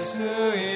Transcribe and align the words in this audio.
to 0.00 0.58
you. 0.58 0.69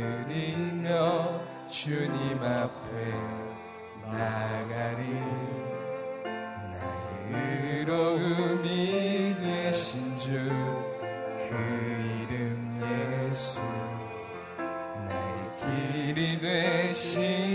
끊이며 0.00 1.40
주님 1.68 2.42
앞에 2.42 3.12
나가리. 4.06 5.02
나의 6.72 7.80
의로움이 7.84 9.36
되신 9.36 10.16
주 10.16 10.92
그 11.52 11.56
이름 12.30 12.80
예수. 13.30 13.60
나의 15.06 15.36
길이 15.60 16.38
되신 16.38 17.51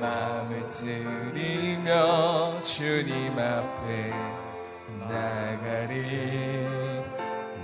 마음을 0.00 0.66
들리며 0.66 2.62
주님 2.62 3.38
앞에 3.38 4.10
나가리 4.98 6.66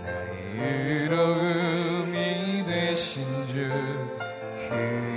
나의 0.03 1.09
의로움이 1.09 2.65
되신 2.65 3.47
주 3.47 3.69
그. 4.69 5.15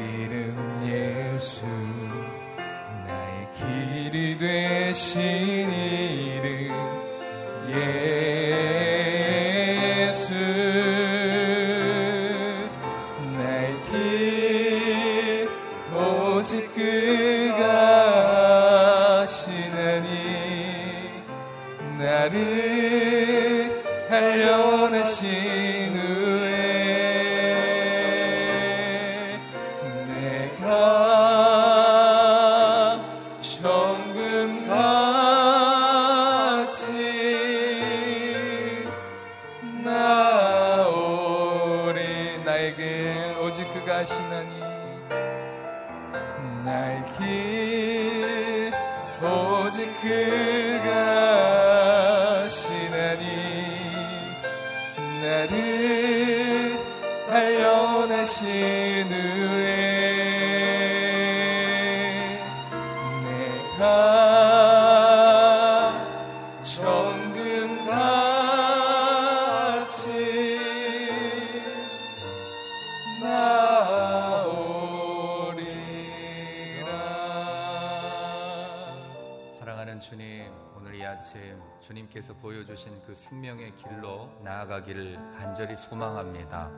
생명의 83.50 83.74
길로 83.78 84.30
나아가기를 84.44 85.18
간절히 85.40 85.76
소망합니다. 85.76 86.70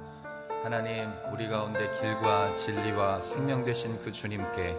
하나님, 0.63 1.09
우리 1.33 1.49
가운데 1.49 1.91
길과 1.99 2.55
진리와 2.55 3.21
생명 3.21 3.65
되신 3.65 3.99
그 4.01 4.11
주님께 4.11 4.77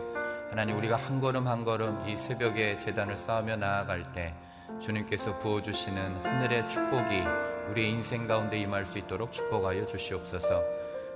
하나님 0.49 0.79
우리가 0.79 0.97
한 0.97 1.21
걸음 1.21 1.47
한 1.47 1.65
걸음 1.65 2.09
이 2.09 2.17
새벽에 2.17 2.79
재단을 2.79 3.15
쌓으며 3.15 3.57
나아갈 3.57 4.11
때 4.13 4.35
주님께서 4.81 5.39
부어주시는 5.39 6.25
하늘의 6.25 6.69
축복이 6.71 7.23
우리의 7.71 7.91
인생 7.91 8.27
가운데 8.27 8.59
임할 8.59 8.87
수 8.87 8.99
있도록 8.99 9.31
축복하여 9.31 9.85
주시옵소서. 9.85 10.63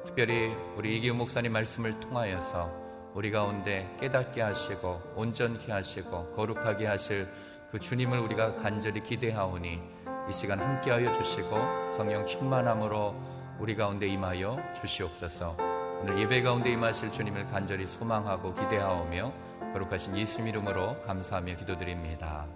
특별히 0.04 0.54
우리 0.76 0.98
이기우 0.98 1.14
목사님 1.14 1.52
말씀을 1.52 2.00
통하여서 2.00 2.70
우리 3.14 3.30
가운데 3.30 3.88
깨닫게 3.98 4.42
하시고 4.42 5.00
온전케 5.14 5.72
하시고 5.72 6.34
거룩하게 6.34 6.86
하실 6.86 7.26
그 7.70 7.78
주님을 7.78 8.18
우리가 8.18 8.56
간절히 8.56 9.02
기대하오니 9.02 9.95
이 10.28 10.32
시간 10.32 10.58
함께하여 10.58 11.12
주시고 11.12 11.92
성령 11.92 12.26
충만함으로 12.26 13.14
우리 13.60 13.76
가운데 13.76 14.08
임하여 14.08 14.74
주시옵소서. 14.74 15.56
오늘 16.00 16.18
예배 16.18 16.42
가운데 16.42 16.72
임하실 16.72 17.12
주님을 17.12 17.46
간절히 17.46 17.86
소망하고 17.86 18.52
기대하오며 18.54 19.32
거룩하신 19.72 20.16
예수님 20.16 20.48
이름으로 20.48 21.00
감사하며 21.02 21.56
기도드립니다. 21.56 22.48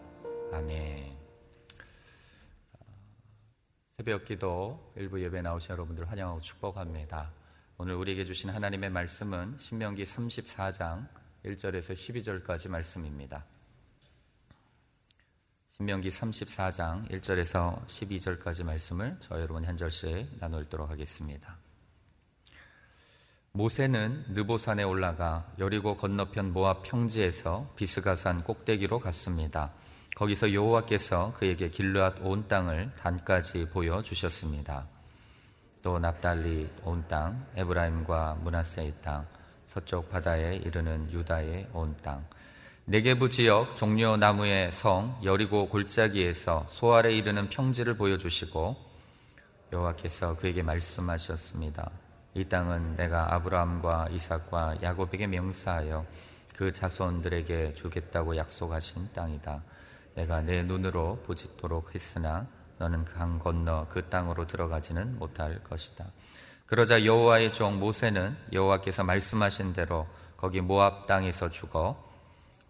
아멘. 0.53 1.17
새벽 3.99 4.25
기도 4.25 4.93
일부 4.97 5.23
예배 5.23 5.41
나오신 5.41 5.71
여러분들 5.71 6.11
환영하고 6.11 6.41
축복합니다. 6.41 7.31
오늘 7.79 7.95
우리에게 7.95 8.25
주신 8.25 8.51
하나님의 8.51 8.91
말씀은 8.91 9.59
신명기 9.59 10.03
34장 10.03 11.07
1절에서 11.45 11.95
12절까지 11.95 12.69
말씀입니다. 12.69 13.45
신명기 15.81 16.11
34장 16.11 17.09
1절에서 17.09 17.87
12절까지 17.87 18.65
말씀을 18.65 19.17
저 19.21 19.41
여러분 19.41 19.65
한 19.65 19.79
절씩 19.79 20.27
나누도록 20.39 20.91
하겠습니다. 20.91 21.57
모세는 23.53 24.27
느보산에 24.29 24.83
올라가 24.83 25.51
여리고 25.59 25.97
건너편 25.97 26.53
모압 26.53 26.83
평지에서 26.83 27.73
비스가산 27.77 28.45
꼭대기로 28.45 28.99
갔습니다. 28.99 29.73
거기서 30.17 30.53
여호와께서 30.53 31.33
그에게 31.39 31.71
길르앗 31.71 32.17
온 32.21 32.47
땅을 32.47 32.93
단까지 32.99 33.71
보여 33.71 34.03
주셨습니다. 34.03 34.87
또 35.83 35.99
납달리 35.99 36.69
온 36.85 37.09
땅, 37.09 37.43
에브라임과 37.57 38.41
문하세의 38.43 38.97
땅, 39.01 39.27
서쪽 39.65 40.11
바다에 40.11 40.57
이르는 40.57 41.11
유다의 41.11 41.71
온 41.73 41.97
땅, 42.03 42.23
네게부 42.91 43.31
지역 43.31 43.77
종려 43.77 44.17
나무의 44.17 44.73
성 44.73 45.17
여리고 45.23 45.69
골짜기에서 45.69 46.67
소알에 46.69 47.13
이르는 47.13 47.49
평지를 47.49 47.97
보여주시고 47.97 48.75
여호와께서 49.73 50.35
그에게 50.35 50.65
말씀하셨습니다. 50.65 51.89
이 52.35 52.45
땅은 52.47 52.97
내가 52.97 53.33
아브라함과 53.33 54.09
이삭과 54.11 54.79
야곱에게 54.83 55.29
명사하여 55.29 56.05
그 56.57 56.73
자손들에게 56.73 57.75
주겠다고 57.75 58.37
약속하신 58.37 59.13
땅이다. 59.13 59.63
내가 60.17 60.41
내 60.41 60.65
눈으로 60.65 61.23
보지도록 61.27 61.95
했으나 61.95 62.49
너는 62.79 63.05
강 63.05 63.39
건너 63.39 63.87
그 63.89 64.09
땅으로 64.09 64.49
들어가지는 64.49 65.17
못할 65.17 65.63
것이다. 65.63 66.07
그러자 66.67 67.05
여호와의 67.05 67.53
종 67.53 67.79
모세는 67.79 68.37
여호와께서 68.53 69.05
말씀하신 69.05 69.75
대로 69.75 70.09
거기 70.37 70.61
모압 70.61 71.07
땅에서 71.07 71.53
죽어 71.53 72.10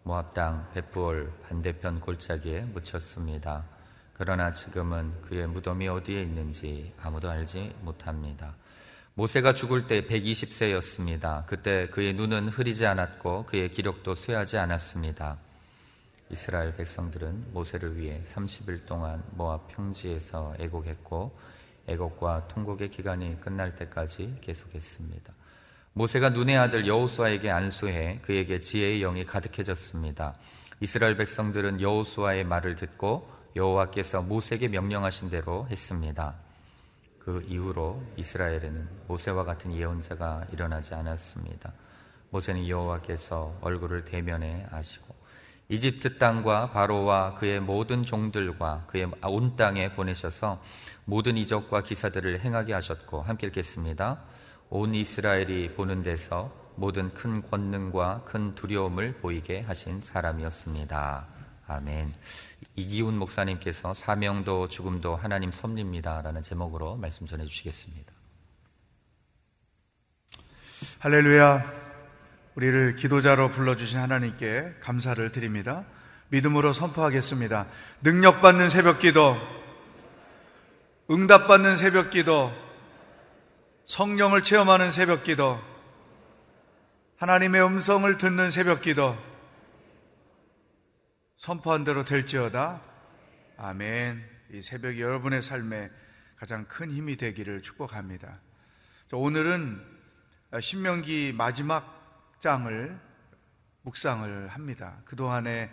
모압 0.02 0.34
땅 0.34 0.68
베푸올 0.72 1.32
반대편 1.46 2.00
골짜기에 2.00 2.62
묻혔습니다. 2.62 3.64
그러나 4.14 4.52
지금은 4.52 5.20
그의 5.22 5.46
무덤이 5.46 5.88
어디에 5.88 6.22
있는지 6.22 6.92
아무도 7.00 7.30
알지 7.30 7.74
못합니다. 7.82 8.54
모세가 9.14 9.54
죽을 9.54 9.86
때 9.86 10.06
120세였습니다. 10.06 11.46
그때 11.46 11.88
그의 11.88 12.14
눈은 12.14 12.48
흐리지 12.48 12.86
않았고 12.86 13.44
그의 13.46 13.70
기력도 13.70 14.14
쇠하지 14.14 14.58
않았습니다. 14.58 15.36
이스라엘 16.30 16.74
백성들은 16.76 17.52
모세를 17.52 17.96
위해 17.96 18.22
30일 18.24 18.86
동안 18.86 19.22
모압 19.32 19.68
평지에서 19.68 20.54
애곡했고 20.58 21.36
애곡과 21.86 22.48
통곡의 22.48 22.90
기간이 22.90 23.40
끝날 23.40 23.74
때까지 23.74 24.36
계속했습니다. 24.40 25.34
모세가 25.92 26.30
눈의 26.30 26.56
아들 26.56 26.86
여호수아에게 26.86 27.50
안수해 27.50 28.20
그에게 28.22 28.60
지혜의 28.60 29.00
영이 29.00 29.26
가득해졌습니다. 29.26 30.34
이스라엘 30.80 31.16
백성들은 31.16 31.80
여호수아의 31.80 32.44
말을 32.44 32.76
듣고 32.76 33.28
여호와께서 33.56 34.22
모세에게 34.22 34.68
명령하신 34.68 35.30
대로 35.30 35.66
했습니다. 35.70 36.34
그 37.18 37.44
이후로 37.48 38.02
이스라엘에는 38.16 38.88
모세와 39.08 39.44
같은 39.44 39.74
예언자가 39.74 40.46
일어나지 40.52 40.94
않았습니다. 40.94 41.72
모세는 42.30 42.68
여호와께서 42.68 43.58
얼굴을 43.60 44.04
대면해 44.04 44.66
아시고 44.70 45.14
이집트 45.68 46.18
땅과 46.18 46.70
바로와 46.70 47.34
그의 47.34 47.60
모든 47.60 48.02
종들과 48.02 48.84
그의 48.86 49.10
온 49.22 49.56
땅에 49.56 49.92
보내셔서 49.92 50.60
모든 51.04 51.36
이적과 51.36 51.82
기사들을 51.82 52.40
행하게 52.40 52.72
하셨고 52.72 53.22
함께 53.22 53.48
읽겠습니다. 53.48 54.20
온 54.72 54.94
이스라엘이 54.94 55.74
보는 55.74 56.02
데서 56.02 56.48
모든 56.76 57.12
큰 57.12 57.42
권능과 57.42 58.22
큰 58.24 58.54
두려움을 58.54 59.14
보이게 59.14 59.62
하신 59.62 60.00
사람이었습니다. 60.00 61.26
아멘. 61.66 62.14
이기훈 62.76 63.18
목사님께서 63.18 63.94
사명도 63.94 64.68
죽음도 64.68 65.16
하나님 65.16 65.50
섭리입니다라는 65.50 66.42
제목으로 66.42 66.96
말씀 66.96 67.26
전해 67.26 67.44
주시겠습니다. 67.44 68.12
할렐루야. 71.00 71.64
우리를 72.54 72.94
기도자로 72.94 73.50
불러 73.50 73.74
주신 73.74 73.98
하나님께 73.98 74.76
감사를 74.80 75.32
드립니다. 75.32 75.84
믿음으로 76.28 76.72
선포하겠습니다. 76.72 77.66
능력받는 78.02 78.70
새벽 78.70 79.00
기도, 79.00 79.36
응답받는 81.10 81.76
새벽 81.76 82.10
기도, 82.10 82.52
성령을 83.90 84.44
체험하는 84.44 84.92
새벽 84.92 85.24
기도, 85.24 85.60
하나님의 87.16 87.60
음성을 87.60 88.18
듣는 88.18 88.52
새벽 88.52 88.82
기도, 88.82 89.18
선포한 91.38 91.82
대로 91.82 92.04
될지어다. 92.04 92.82
아멘. 93.56 94.24
이 94.52 94.62
새벽이 94.62 95.00
여러분의 95.00 95.42
삶에 95.42 95.90
가장 96.36 96.66
큰 96.66 96.92
힘이 96.92 97.16
되기를 97.16 97.62
축복합니다. 97.62 98.38
오늘은 99.10 99.84
신명기 100.60 101.34
마지막 101.36 102.38
장을 102.38 102.96
묵상을 103.82 104.46
합니다. 104.46 104.98
그동안에 105.04 105.68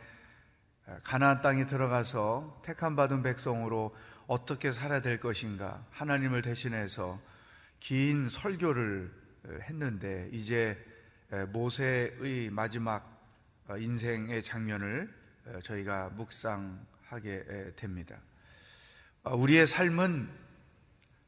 가나안 1.04 1.42
땅에 1.42 1.68
들어가서 1.68 2.64
택함 2.66 2.96
받은 2.96 3.22
백성으로 3.22 3.96
어떻게 4.26 4.72
살아야 4.72 5.02
될 5.02 5.20
것인가 5.20 5.86
하나님을 5.92 6.42
대신해서 6.42 7.20
긴 7.80 8.30
설교를 8.30 9.12
했는데 9.64 10.30
이제 10.32 10.78
모세의 11.50 12.50
마지막 12.52 13.18
인생의 13.78 14.44
장면을 14.44 15.14
저희가 15.64 16.10
묵상하게 16.10 17.74
됩니다. 17.76 18.18
우리의 19.24 19.68
삶은 19.68 20.30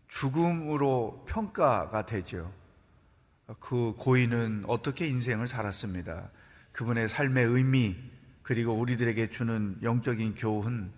죽음으로 0.08 1.25
평가가 1.27 2.06
되죠. 2.06 2.53
그 3.60 3.94
고인은 3.98 4.63
어떻게 4.68 5.08
인생을 5.08 5.48
살았습니다. 5.48 6.32
그분의 6.72 7.10
삶의 7.10 7.46
의미, 7.46 7.98
그리고 8.41 8.74
우리들에게 8.74 9.29
주는 9.29 9.77
영적인 9.84 10.36
교훈, 10.36 10.91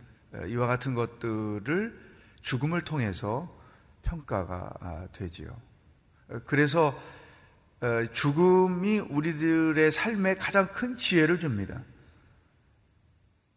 이와 0.47 0.67
같은 0.67 0.93
것들을 0.93 1.99
죽음을 2.41 2.81
통해서 2.81 3.60
평가가 4.03 5.07
되지요. 5.11 5.49
그래서 6.45 6.97
어, 7.81 8.05
죽음이 8.13 8.99
우리들의 8.99 9.91
삶에 9.91 10.35
가장 10.35 10.67
큰 10.71 10.95
지혜를 10.95 11.39
줍니다. 11.39 11.81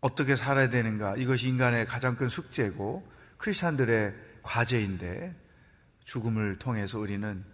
어떻게 0.00 0.34
살아야 0.34 0.70
되는가 0.70 1.16
이것이 1.16 1.48
인간의 1.48 1.86
가장 1.86 2.16
큰 2.16 2.28
숙제고 2.28 3.06
크리스천들의 3.36 4.14
과제인데 4.42 5.34
죽음을 6.04 6.58
통해서 6.58 6.98
우리는 6.98 7.44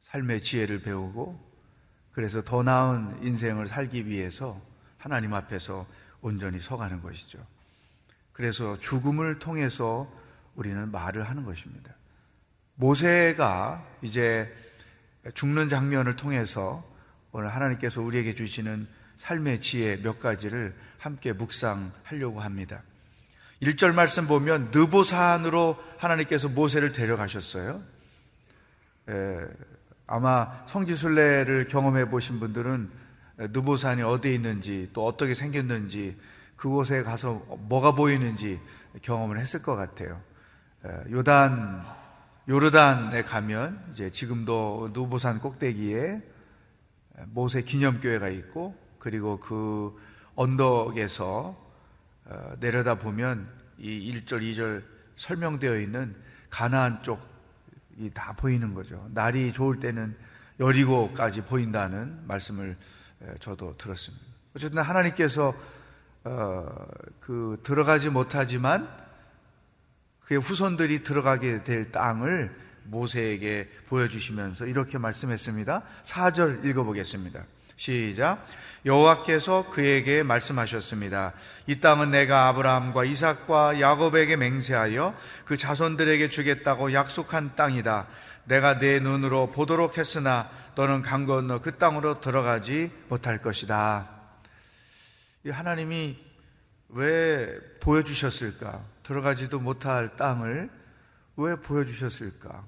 삶의 0.00 0.42
지혜를 0.42 0.82
배우고 0.82 1.52
그래서 2.12 2.42
더 2.42 2.62
나은 2.62 3.22
인생을 3.22 3.66
살기 3.66 4.06
위해서 4.06 4.60
하나님 4.98 5.34
앞에서 5.34 5.86
온전히 6.20 6.60
서가는 6.60 7.02
것이죠. 7.02 7.38
그래서 8.32 8.78
죽음을 8.78 9.38
통해서 9.38 10.10
우리는 10.54 10.90
말을 10.90 11.28
하는 11.28 11.44
것입니다. 11.44 11.94
모세가 12.76 13.84
이제 14.02 14.52
죽는 15.34 15.68
장면을 15.68 16.16
통해서 16.16 16.84
오늘 17.32 17.54
하나님께서 17.54 18.02
우리에게 18.02 18.34
주시는 18.34 18.86
삶의 19.18 19.60
지혜 19.60 19.96
몇 20.02 20.18
가지를 20.18 20.74
함께 20.98 21.32
묵상하려고 21.32 22.40
합니다. 22.40 22.82
1절 23.62 23.94
말씀 23.94 24.26
보면 24.26 24.70
느보산으로 24.72 25.76
하나님께서 25.98 26.48
모세를 26.48 26.90
데려가셨어요. 26.92 27.82
에, 29.08 29.38
아마 30.06 30.64
성지순례를 30.66 31.68
경험해 31.68 32.10
보신 32.10 32.40
분들은 32.40 32.90
느보산이 33.38 34.02
어디에 34.02 34.34
있는지 34.34 34.90
또 34.92 35.06
어떻게 35.06 35.34
생겼는지 35.34 36.18
그곳에 36.56 37.02
가서 37.02 37.34
뭐가 37.68 37.92
보이는지 37.92 38.60
경험을 39.02 39.38
했을 39.38 39.62
것 39.62 39.76
같아요. 39.76 40.20
요단 40.84 41.84
요르단에 42.48 43.22
가면 43.22 43.90
이제 43.92 44.10
지금도 44.10 44.90
누보산 44.92 45.38
꼭대기에 45.38 46.20
모세 47.28 47.62
기념교회가 47.62 48.28
있고 48.30 48.76
그리고 48.98 49.38
그 49.38 49.96
언덕에서 50.34 51.56
어, 52.24 52.52
내려다 52.60 52.94
보면 52.96 53.48
이 53.78 54.12
1절, 54.12 54.42
2절 54.42 54.82
설명되어 55.16 55.78
있는 55.78 56.14
가나안 56.50 57.02
쪽이 57.02 58.10
다 58.14 58.32
보이는 58.34 58.74
거죠. 58.74 59.08
날이 59.12 59.52
좋을 59.52 59.80
때는 59.80 60.16
여리고까지 60.60 61.42
보인다는 61.42 62.26
말씀을 62.26 62.76
저도 63.40 63.76
들었습니다. 63.76 64.24
어쨌든 64.56 64.82
하나님께서 64.82 65.54
어, 66.24 66.66
그 67.20 67.60
들어가지 67.62 68.10
못하지만 68.10 68.88
그의 70.32 70.40
후손들이 70.40 71.02
들어가게 71.02 71.62
될 71.62 71.92
땅을 71.92 72.50
모세에게 72.84 73.68
보여주시면서 73.88 74.64
이렇게 74.64 74.96
말씀했습니다. 74.96 75.82
4절 76.04 76.64
읽어보겠습니다. 76.64 77.44
시작. 77.76 78.46
여호와께서 78.86 79.68
그에게 79.68 80.22
말씀하셨습니다. 80.22 81.34
이 81.66 81.80
땅은 81.80 82.12
내가 82.12 82.48
아브라함과 82.48 83.04
이삭과 83.04 83.80
야곱에게 83.80 84.36
맹세하여 84.36 85.14
그 85.44 85.58
자손들에게 85.58 86.30
주겠다고 86.30 86.94
약속한 86.94 87.54
땅이다. 87.54 88.06
내가 88.44 88.78
내 88.78 89.00
눈으로 89.00 89.50
보도록 89.50 89.98
했으나 89.98 90.48
너는 90.76 91.02
강 91.02 91.26
건너 91.26 91.60
그 91.60 91.76
땅으로 91.76 92.20
들어가지 92.20 92.90
못할 93.08 93.42
것이다. 93.42 94.08
하나님이 95.46 96.16
왜 96.88 97.58
보여주셨을까? 97.80 98.91
들어가지도 99.02 99.60
못할 99.60 100.16
땅을 100.16 100.70
왜 101.36 101.56
보여주셨을까? 101.56 102.66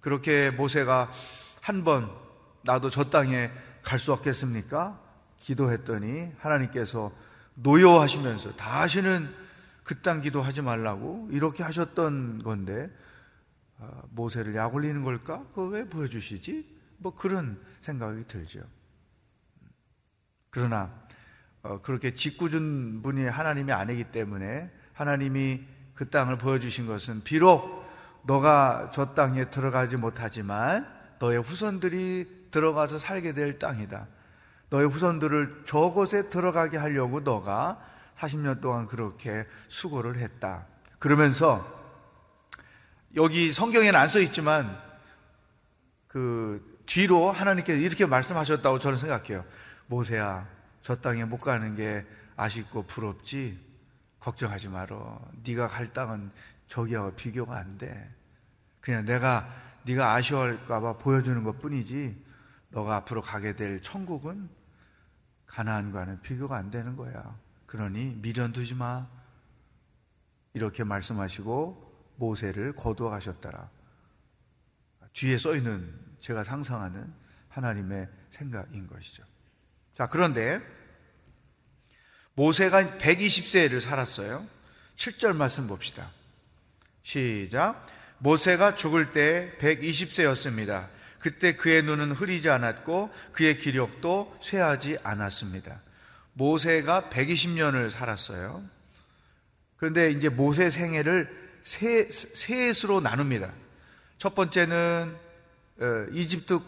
그렇게 0.00 0.50
모세가 0.50 1.10
한 1.60 1.84
번 1.84 2.10
나도 2.64 2.90
저 2.90 3.10
땅에 3.10 3.50
갈 3.82 3.98
수 3.98 4.12
없겠습니까? 4.12 5.00
기도했더니 5.38 6.32
하나님께서 6.38 7.12
노여하시면서 7.54 8.56
다시는 8.56 9.34
그 9.84 10.02
땅 10.02 10.20
기도하지 10.20 10.60
말라고 10.62 11.28
이렇게 11.30 11.62
하셨던 11.62 12.42
건데 12.42 12.90
어, 13.78 14.02
모세를 14.10 14.54
약 14.54 14.74
올리는 14.74 15.02
걸까? 15.02 15.44
그거 15.50 15.64
왜 15.64 15.88
보여주시지? 15.88 16.76
뭐 16.98 17.14
그런 17.14 17.60
생각이 17.80 18.26
들죠. 18.26 18.60
그러나 20.50 20.92
어, 21.62 21.80
그렇게 21.80 22.14
짓궂은 22.14 23.02
분이 23.02 23.24
하나님이 23.26 23.72
아니기 23.72 24.04
때문에 24.04 24.70
하나님이 24.98 25.64
그 25.94 26.10
땅을 26.10 26.38
보여주신 26.38 26.88
것은 26.88 27.22
비록 27.22 27.86
너가 28.24 28.90
저 28.92 29.14
땅에 29.14 29.48
들어가지 29.48 29.96
못하지만 29.96 30.88
너의 31.20 31.40
후손들이 31.40 32.48
들어가서 32.50 32.98
살게 32.98 33.32
될 33.32 33.60
땅이다. 33.60 34.08
너의 34.70 34.88
후손들을 34.88 35.62
저곳에 35.66 36.28
들어가게 36.28 36.78
하려고 36.78 37.20
너가 37.20 37.80
40년 38.18 38.60
동안 38.60 38.88
그렇게 38.88 39.46
수고를 39.68 40.18
했다. 40.18 40.66
그러면서 40.98 41.64
여기 43.14 43.52
성경에는 43.52 43.94
안 43.94 44.10
써 44.10 44.18
있지만 44.20 44.76
그 46.08 46.76
뒤로 46.86 47.30
하나님께서 47.30 47.78
이렇게 47.78 48.04
말씀하셨다고 48.04 48.80
저는 48.80 48.98
생각해요. 48.98 49.44
모세야, 49.86 50.48
저 50.82 50.96
땅에 50.96 51.24
못 51.24 51.38
가는 51.38 51.76
게 51.76 52.04
아쉽고 52.36 52.82
부럽지? 52.86 53.67
걱정하지 54.20 54.68
말어. 54.68 55.20
네가 55.44 55.68
갈 55.68 55.92
땅은 55.92 56.30
저기하고 56.66 57.14
비교가 57.14 57.56
안 57.56 57.78
돼. 57.78 58.14
그냥 58.80 59.04
내가 59.04 59.48
네가 59.84 60.14
아쉬워할까 60.14 60.80
봐 60.80 60.98
보여주는 60.98 61.42
것뿐이지. 61.44 62.24
너가 62.70 62.96
앞으로 62.96 63.22
가게 63.22 63.54
될 63.54 63.80
천국은 63.82 64.48
가나안과는 65.46 66.20
비교가 66.20 66.56
안 66.56 66.70
되는 66.70 66.96
거야. 66.96 67.38
그러니 67.66 68.18
미련 68.20 68.52
두지 68.52 68.74
마. 68.74 69.06
이렇게 70.52 70.84
말씀하시고 70.84 72.14
모세를 72.16 72.74
거두어 72.74 73.10
가셨더라. 73.10 73.70
뒤에 75.12 75.38
써 75.38 75.56
있는 75.56 75.94
제가 76.20 76.44
상상하는 76.44 77.12
하나님의 77.48 78.08
생각인 78.30 78.86
것이죠. 78.86 79.24
자, 79.92 80.06
그런데 80.06 80.60
모세가 82.38 82.98
120세를 82.98 83.80
살았어요. 83.80 84.46
7절 84.96 85.34
말씀 85.34 85.66
봅시다. 85.66 86.12
시작. 87.02 87.84
모세가 88.18 88.76
죽을 88.76 89.10
때 89.12 89.52
120세였습니다. 89.58 90.86
그때 91.18 91.56
그의 91.56 91.82
눈은 91.82 92.12
흐리지 92.12 92.48
않았고 92.48 93.12
그의 93.32 93.58
기력도 93.58 94.38
쇠하지 94.40 94.98
않았습니다. 95.02 95.80
모세가 96.34 97.08
120년을 97.10 97.90
살았어요. 97.90 98.62
그런데 99.76 100.12
이제 100.12 100.28
모세 100.28 100.70
생애를 100.70 101.58
세, 101.64 102.08
셋으로 102.08 103.00
나눕니다. 103.00 103.52
첫 104.18 104.36
번째는 104.36 105.16
어, 105.80 106.06
이집트 106.12 106.60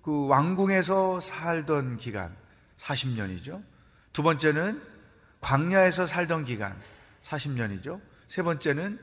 그 0.00 0.28
왕궁에서 0.28 1.18
살던 1.18 1.96
기간 1.96 2.36
40년이죠. 2.78 3.64
두 4.12 4.22
번째는 4.22 4.97
광야에서 5.40 6.06
살던 6.06 6.44
기간 6.44 6.76
40년이죠. 7.22 8.00
세 8.28 8.42
번째는 8.42 8.98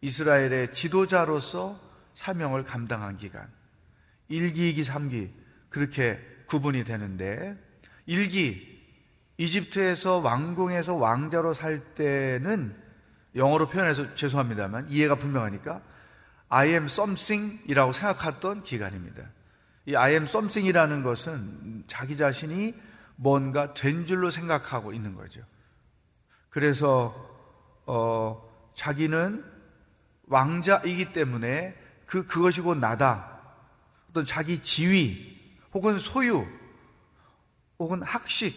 이스라엘의 0.00 0.72
지도자로서 0.72 1.80
사명을 2.14 2.64
감당한 2.64 3.16
기간 3.16 3.48
1기, 4.30 4.74
2기, 4.74 4.84
3기 4.84 5.30
그렇게 5.70 6.18
구분이 6.46 6.84
되는데 6.84 7.56
1기 8.08 8.72
이집트에서 9.38 10.18
왕궁에서 10.18 10.94
왕자로 10.94 11.54
살 11.54 11.94
때는 11.94 12.76
영어로 13.34 13.68
표현해서 13.68 14.14
죄송합니다만 14.14 14.88
이해가 14.90 15.16
분명하니까 15.16 15.82
I 16.48 16.68
am 16.68 16.84
something이라고 16.84 17.92
생각했던 17.92 18.62
기간입니다. 18.62 19.22
이 19.86 19.96
I 19.96 20.12
am 20.12 20.24
something이라는 20.24 21.02
것은 21.02 21.84
자기 21.86 22.16
자신이 22.16 22.74
뭔가 23.16 23.72
된 23.72 24.04
줄로 24.04 24.30
생각하고 24.30 24.92
있는 24.92 25.14
거죠. 25.14 25.40
그래서 26.52 27.14
어, 27.86 28.70
자기는 28.74 29.42
왕자이기 30.26 31.12
때문에 31.12 31.74
그 32.04 32.26
그것이 32.26 32.60
곧 32.60 32.76
나다. 32.76 33.40
어떤 34.10 34.26
자기 34.26 34.62
지위 34.62 35.40
혹은 35.72 35.98
소유 35.98 36.46
혹은 37.78 38.02
학식 38.02 38.54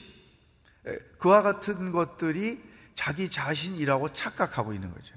그와 1.18 1.42
같은 1.42 1.94
것들이 1.94 2.62
자기 2.96 3.32
자신이라고 3.32 4.14
착각하고 4.14 4.74
있는 4.74 4.94
거죠. 4.94 5.16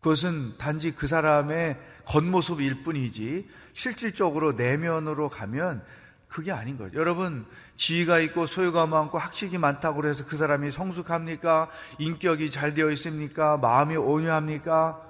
그것은 0.00 0.58
단지 0.58 0.92
그 0.96 1.06
사람의 1.06 1.78
겉모습일 2.06 2.82
뿐이지 2.82 3.48
실질적으로 3.72 4.52
내면으로 4.52 5.28
가면 5.28 5.84
그게 6.28 6.52
아닌 6.52 6.76
거죠. 6.76 6.98
여러분, 6.98 7.46
지위가 7.76 8.20
있고 8.20 8.46
소유가 8.46 8.86
많고 8.86 9.18
학식이 9.18 9.56
많다고 9.58 10.06
해서 10.06 10.24
그 10.26 10.36
사람이 10.36 10.70
성숙합니까? 10.70 11.70
인격이 11.98 12.50
잘 12.50 12.74
되어 12.74 12.90
있습니까? 12.90 13.56
마음이 13.56 13.96
온유합니까? 13.96 15.02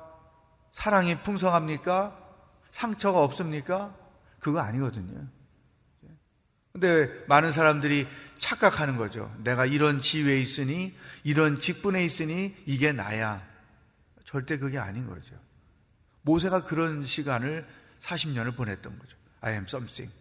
사랑이 0.72 1.22
풍성합니까? 1.22 2.16
상처가 2.70 3.22
없습니까? 3.22 3.94
그거 4.38 4.60
아니거든요. 4.60 5.26
근데 6.72 7.08
많은 7.26 7.50
사람들이 7.50 8.06
착각하는 8.38 8.96
거죠. 8.96 9.34
내가 9.42 9.66
이런 9.66 10.00
지위에 10.00 10.38
있으니, 10.38 10.96
이런 11.24 11.58
직분에 11.58 12.04
있으니, 12.04 12.54
이게 12.66 12.92
나야. 12.92 13.44
절대 14.24 14.58
그게 14.58 14.78
아닌 14.78 15.08
거죠. 15.08 15.34
모세가 16.22 16.62
그런 16.62 17.04
시간을 17.04 17.66
40년을 18.00 18.54
보냈던 18.54 18.96
거죠. 18.96 19.16
I 19.40 19.54
am 19.54 19.64
something. 19.66 20.12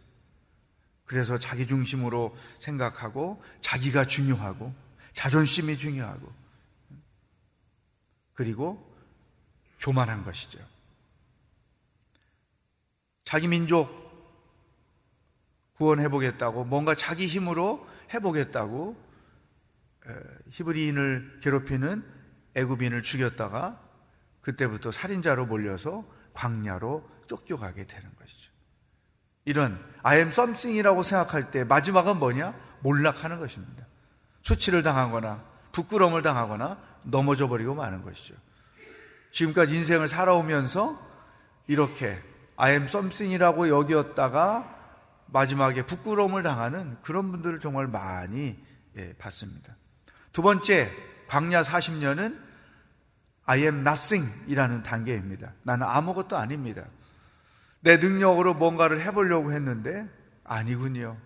그래서 1.08 1.40
자기 1.40 1.66
중심으로 1.66 2.38
생각하고, 2.60 3.42
자기가 3.62 4.06
중요하고, 4.06 4.76
자존심이 5.16 5.78
중요하고, 5.80 6.32
그리고 8.34 8.96
교만한 9.80 10.24
것이죠. 10.24 10.60
자기 13.26 13.48
민족 13.48 13.90
구원해 15.74 16.08
보겠다고 16.08 16.66
뭔가 16.66 16.96
자기 16.96 17.28
힘으로 17.28 17.88
해 18.14 18.20
보겠다고 18.20 18.96
히브리인을 20.52 21.40
괴롭히는 21.42 22.06
애굽인을 22.56 23.04
죽였다가 23.04 23.84
그때부터 24.42 24.92
살인자로 24.92 25.46
몰려서 25.46 26.06
광야로 26.34 27.10
쫓겨가게 27.28 27.86
되는 27.86 28.10
것 28.16 28.17
이런 29.48 29.80
I 30.04 30.18
am 30.18 30.28
something이라고 30.28 31.04
생각할 31.04 31.52
때 31.52 31.64
마지막은 31.64 32.20
뭐냐? 32.20 32.54
몰락하는 32.82 33.40
것입니다. 33.40 33.86
수치를 34.42 34.84
당하거나 34.84 35.42
부끄러움을 35.72 36.22
당하거나 36.22 36.78
넘어져 37.06 37.48
버리고 37.48 37.74
마는 37.74 38.04
것이죠. 38.04 38.36
지금까지 39.32 39.74
인생을 39.74 40.10
살아오면서 40.10 41.00
이렇게 41.68 42.22
I 42.58 42.74
am 42.74 42.84
something이라고 42.84 43.70
여겼다가 43.70 44.76
마지막에 45.28 45.86
부끄러움을 45.86 46.44
당하는 46.44 46.98
그런 47.02 47.32
분들을 47.32 47.62
정말 47.62 47.88
많이 47.88 48.62
예, 48.98 49.14
봤습니다. 49.14 49.78
두 50.34 50.42
번째, 50.42 50.92
광야 51.28 51.64
40년은 51.64 52.38
I 53.46 53.62
am 53.62 53.80
nothing 53.80 54.30
이라는 54.48 54.84
단계입니다. 54.84 55.54
나는 55.64 55.88
아무것도 55.88 56.36
아닙니다. 56.36 56.84
내 57.82 57.98
능력으로 57.98 58.54
뭔가를 58.54 59.02
해보려고 59.02 59.54
했는데 59.54 60.08
아니군요. 60.44 61.18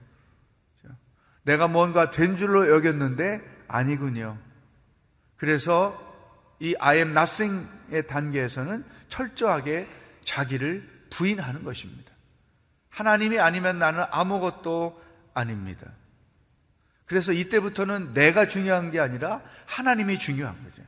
내가 1.44 1.68
뭔가 1.68 2.10
된 2.10 2.36
줄로 2.36 2.70
여겼는데 2.70 3.42
아니군요. 3.68 4.38
그래서 5.38 6.00
이 6.60 6.76
I 6.80 6.98
am 6.98 7.18
nothing의 7.18 8.06
단계에서는 8.08 8.86
철저하게 9.08 9.88
자기를 10.24 10.88
부인하는 11.10 11.64
것입니다. 11.64 12.12
하나님이 12.90 13.40
아니면 13.40 13.80
나는 13.80 14.04
아무것도 14.12 15.02
아닙니다. 15.34 15.92
그래서 17.06 17.34
이때부터는 17.34 18.14
내가 18.14 18.48
중요한 18.48 18.92
게 18.92 19.00
아니라 19.00 19.42
하나님이 19.66 20.20
중요한 20.20 20.62
거죠. 20.64 20.84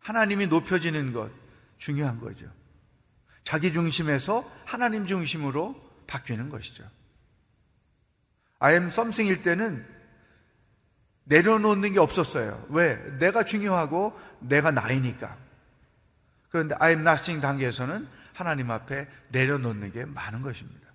하나님이 0.00 0.48
높여지는 0.48 1.12
것 1.12 1.30
중요한 1.78 2.18
거죠. 2.18 2.46
자기 3.44 3.72
중심에서 3.72 4.48
하나님 4.64 5.06
중심으로 5.06 5.74
바뀌는 6.06 6.48
것이죠. 6.48 6.84
I 8.58 8.74
am 8.74 8.86
something일 8.86 9.42
때는 9.42 9.84
내려놓는 11.24 11.92
게 11.92 11.98
없었어요. 11.98 12.64
왜? 12.70 12.96
내가 13.18 13.44
중요하고 13.44 14.18
내가 14.40 14.70
나이니까. 14.70 15.36
그런데 16.50 16.74
I 16.78 16.90
am 16.90 17.00
nothing 17.00 17.40
단계에서는 17.40 18.08
하나님 18.34 18.70
앞에 18.70 19.08
내려놓는 19.28 19.92
게 19.92 20.04
많은 20.04 20.42
것입니다. 20.42 20.88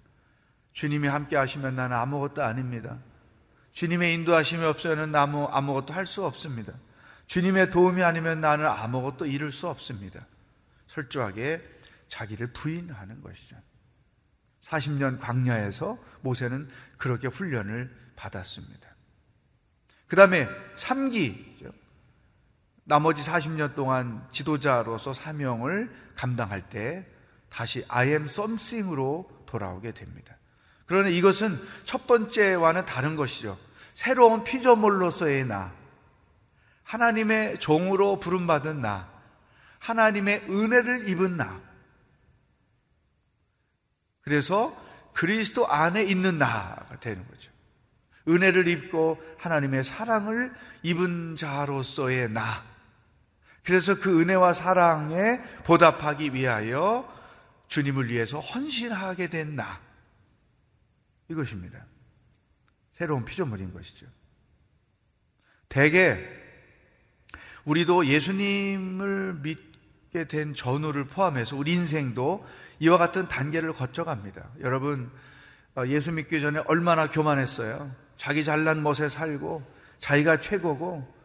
주님이 0.73 1.07
함께 1.07 1.35
하시면 1.35 1.75
나는 1.75 1.97
아무것도 1.97 2.43
아닙니다. 2.43 2.97
주님의 3.73 4.13
인도하심이 4.13 4.63
없어서는 4.63 5.11
나무 5.11 5.45
아무것도 5.45 5.93
할 5.93 6.05
수 6.05 6.25
없습니다. 6.25 6.73
주님의 7.27 7.71
도움이 7.71 8.03
아니면 8.03 8.41
나는 8.41 8.65
아무것도 8.65 9.25
이룰 9.25 9.51
수 9.51 9.67
없습니다. 9.67 10.25
철저하게 10.87 11.61
자기를 12.07 12.53
부인하는 12.53 13.21
것이죠. 13.21 13.55
40년 14.63 15.19
광야에서 15.19 15.97
모세는 16.21 16.69
그렇게 16.97 17.27
훈련을 17.27 17.95
받았습니다. 18.15 18.89
그 20.07 20.15
다음에 20.15 20.47
3기, 20.77 21.71
나머지 22.83 23.21
40년 23.21 23.75
동안 23.75 24.25
지도자로서 24.31 25.13
사명을 25.13 25.93
감당할 26.15 26.69
때 26.69 27.05
다시 27.49 27.83
I 27.89 28.09
am 28.09 28.23
something으로 28.23 29.29
돌아오게 29.45 29.91
됩니다. 29.91 30.37
그러나 30.85 31.09
이것은 31.09 31.61
첫 31.83 32.07
번째와는 32.07 32.85
다른 32.85 33.15
것이죠. 33.15 33.57
새로운 33.93 34.43
피조물로서의 34.43 35.45
나, 35.45 35.73
하나님의 36.83 37.59
종으로 37.59 38.19
부름받은 38.19 38.81
나, 38.81 39.09
하나님의 39.79 40.45
은혜를 40.49 41.09
입은 41.09 41.35
나. 41.35 41.66
그래서 44.27 44.75
그리스도 45.13 45.65
안에 45.69 46.03
있는 46.03 46.35
나가 46.35 46.99
되는 46.99 47.25
거죠. 47.29 47.49
은혜를 48.27 48.67
입고 48.67 49.23
하나님의 49.37 49.85
사랑을 49.85 50.53
입은 50.83 51.37
자로서의 51.37 52.29
나. 52.33 52.65
그래서 53.63 53.95
그 53.95 54.19
은혜와 54.19 54.51
사랑에 54.51 55.39
보답하기 55.63 56.33
위하여 56.33 57.07
주님을 57.69 58.09
위해서 58.09 58.41
헌신하게 58.41 59.29
된 59.29 59.55
나. 59.55 59.79
이것입니다. 61.29 61.85
새로운 62.91 63.23
피조물인 63.23 63.71
것이죠. 63.71 64.07
대개 65.69 66.19
우리도 67.63 68.07
예수님을 68.07 69.35
믿게 69.35 70.27
된 70.27 70.53
전후를 70.53 71.05
포함해서 71.05 71.55
우리 71.55 71.71
인생도 71.71 72.45
이와 72.79 72.97
같은 72.97 73.27
단계를 73.27 73.73
거쳐갑니다. 73.73 74.43
여러분, 74.61 75.09
어, 75.75 75.85
예수 75.87 76.11
믿기 76.11 76.41
전에 76.41 76.61
얼마나 76.67 77.09
교만했어요. 77.09 77.91
자기 78.17 78.43
잘난 78.43 78.83
멋에 78.83 79.09
살고, 79.09 79.63
자기가 79.99 80.37
최고고, 80.39 81.17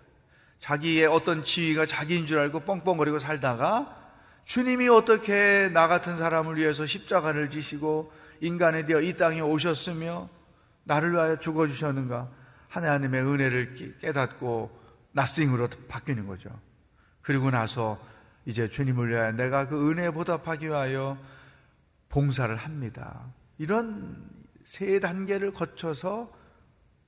자기의 0.58 1.06
어떤 1.06 1.42
지위가 1.42 1.86
자기인 1.86 2.26
줄 2.26 2.38
알고 2.38 2.60
뻥뻥거리고 2.60 3.18
살다가 3.18 3.96
주님이 4.44 4.88
어떻게 4.88 5.68
나 5.72 5.88
같은 5.88 6.16
사람을 6.16 6.56
위해서 6.56 6.86
십자가를 6.86 7.50
지시고 7.50 8.12
인간에 8.40 8.86
되어 8.86 9.00
이 9.00 9.16
땅에 9.16 9.40
오셨으며 9.40 10.28
나를 10.84 11.12
위하여 11.12 11.36
죽어주셨는가? 11.38 12.28
하나님의 12.68 13.22
은혜를 13.22 13.98
깨닫고 14.00 14.80
나싱으로 15.12 15.68
바뀌는 15.88 16.26
거죠. 16.26 16.50
그리고 17.22 17.50
나서 17.50 17.98
이제 18.46 18.68
주님을 18.68 19.10
위하여 19.10 19.32
내가 19.32 19.68
그 19.68 19.90
은혜에 19.90 20.10
보답하기 20.10 20.68
위하여 20.68 21.18
봉사를 22.12 22.54
합니다. 22.54 23.32
이런 23.58 24.30
세 24.62 25.00
단계를 25.00 25.52
거쳐서 25.52 26.30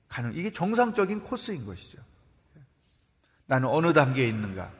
가는, 0.09 0.35
이게 0.35 0.51
정상적인 0.51 1.21
코스인 1.21 1.65
것이죠. 1.65 1.99
나는 3.45 3.69
어느 3.69 3.93
단계에 3.93 4.27
있는가? 4.27 4.71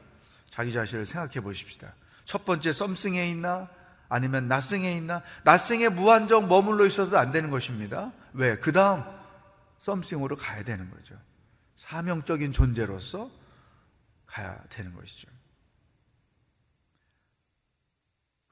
자기 0.50 0.74
자신을 0.74 1.06
생각해 1.06 1.42
보십시다. 1.42 1.94
첫 2.26 2.44
번째 2.44 2.74
썸승에 2.74 3.30
있나 3.30 3.70
아니면 4.10 4.48
나승에 4.48 4.96
있나 4.98 5.22
나승에 5.44 5.90
무한정 5.90 6.48
머물러 6.48 6.86
있어도 6.88 7.20
안 7.20 7.32
되는 7.32 7.52
것입니다. 7.52 8.12
왜? 8.34 8.58
그 8.58 8.72
다음 8.72 9.04
썸싱으로 9.82 10.38
가야 10.38 10.64
되는 10.64 10.90
거죠. 10.90 11.16
사명적인 11.78 12.52
존재로서 12.52 13.30
가야 14.26 14.60
되는 14.70 14.96
것이죠. 14.96 15.28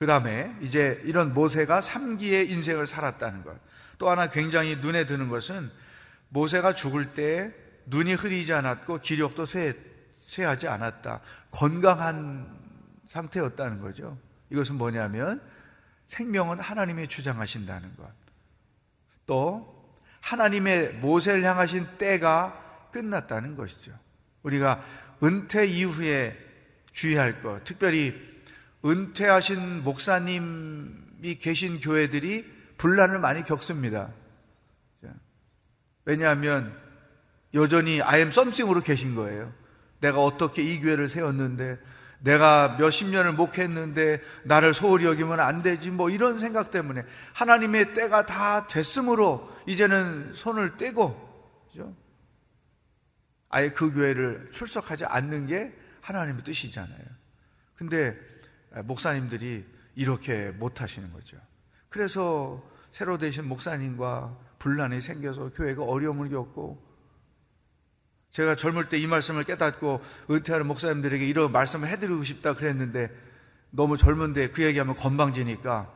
그 0.04 0.08
다음에 0.08 0.54
이제 0.60 1.02
이런 1.06 1.34
모세가 1.34 1.80
3기의 1.80 2.50
인생을 2.50 2.88
살았다는 2.88 3.46
것. 3.46 3.56
또 3.98 4.10
하나 4.10 4.28
굉장히 4.28 4.76
눈에 4.76 5.06
드는 5.06 5.30
것은 5.30 5.72
모세가 6.28 6.74
죽을 6.74 7.14
때 7.14 7.56
눈이 7.86 8.16
흐리지 8.16 8.52
않았고 8.52 8.98
기력도 8.98 9.46
쇠, 9.46 9.78
쇠하지 10.20 10.68
않았다. 10.68 11.22
건강한 11.52 12.54
상태였다는 13.08 13.80
거죠. 13.80 14.18
이것은 14.50 14.76
뭐냐면 14.76 15.42
생명은 16.10 16.60
하나님이 16.60 17.08
주장하신다는 17.08 17.96
것. 17.96 18.12
또 19.26 19.96
하나님의 20.20 20.96
모세를 20.96 21.46
향하신 21.46 21.98
때가 21.98 22.90
끝났다는 22.92 23.56
것이죠. 23.56 23.98
우리가 24.42 24.84
은퇴 25.24 25.66
이후에 25.66 26.38
주의할 26.92 27.42
것, 27.42 27.64
특별히 27.64 28.33
은퇴하신 28.86 29.84
목사님이 29.84 31.36
계신 31.40 31.80
교회들이 31.80 32.46
분란을 32.78 33.20
많이 33.20 33.44
겪습니다. 33.44 34.12
왜냐하면 36.06 36.78
여전히 37.54 38.02
I 38.02 38.20
am 38.20 38.30
something으로 38.30 38.82
계신 38.82 39.16
거예요. 39.16 39.54
내가 40.02 40.22
어떻게 40.22 40.64
이 40.64 40.82
교회를 40.82 41.08
세웠는데 41.08 41.80
내가 42.20 42.78
몇십 42.80 43.08
년을 43.08 43.34
목했는데 43.34 44.22
나를 44.44 44.74
소홀히 44.74 45.06
여기면 45.06 45.40
안 45.40 45.62
되지 45.62 45.92
뭐 45.92 46.10
이런 46.10 46.40
생각 46.40 46.72
때문에 46.72 47.04
하나님의 47.34 47.94
때가 47.94 48.26
다 48.26 48.68
됐으므로 48.68 49.50
이제는 49.68 50.34
손을 50.34 50.78
떼고 50.78 51.68
그죠? 51.68 51.96
아예 53.50 53.72
그 53.72 53.94
교회를 53.94 54.50
출석하지 54.54 55.06
않는 55.06 55.48
게 55.48 55.74
하나님의 56.02 56.44
뜻이잖아요. 56.44 57.06
근데 57.76 58.14
목사님들이 58.82 59.66
이렇게 59.96 60.50
못 60.52 60.82
하시는 60.82 61.12
거죠. 61.14 61.38
그래서 61.90 62.64
새로 62.92 63.18
되신 63.18 63.48
목사님과 63.48 64.38
분란이 64.60 65.02
생겨서 65.02 65.52
교회가 65.52 65.84
어려움을 65.84 66.30
겪고 66.30 66.94
제가 68.32 68.56
젊을 68.56 68.90
때 68.90 68.98
이 68.98 69.06
말씀을 69.06 69.44
깨닫고 69.44 70.02
은퇴하는 70.32 70.66
목사님들에게 70.68 71.28
이런 71.28 71.52
말씀을 71.52 71.88
해드리고 71.88 72.24
싶다 72.24 72.56
그랬는데 72.56 73.12
너무 73.70 73.98
젊은데 73.98 74.50
그 74.50 74.64
얘기하면 74.64 74.96
건방지니까 74.96 75.92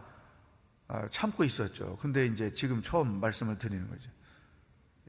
아, 0.90 1.08
참고 1.12 1.44
있었죠. 1.44 1.98
근데 2.02 2.26
이제 2.26 2.54
지금 2.54 2.82
처음 2.82 3.20
말씀을 3.20 3.58
드리는 3.58 3.88
거죠. 3.90 4.10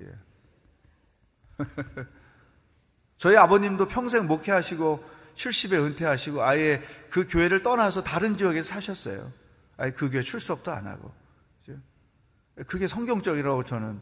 예. 0.00 0.06
저희 3.18 3.36
아버님도 3.36 3.88
평생 3.88 4.26
목회하시고 4.26 5.17
70에 5.38 5.82
은퇴하시고 5.84 6.42
아예 6.42 6.82
그 7.10 7.26
교회를 7.26 7.62
떠나서 7.62 8.02
다른 8.02 8.36
지역에 8.36 8.60
사셨어요. 8.62 9.32
아예 9.78 9.92
그 9.92 10.10
교회 10.10 10.22
출석도 10.22 10.70
안 10.70 10.86
하고. 10.86 11.14
그게 12.66 12.88
성경적이라고 12.88 13.64
저는 13.64 14.00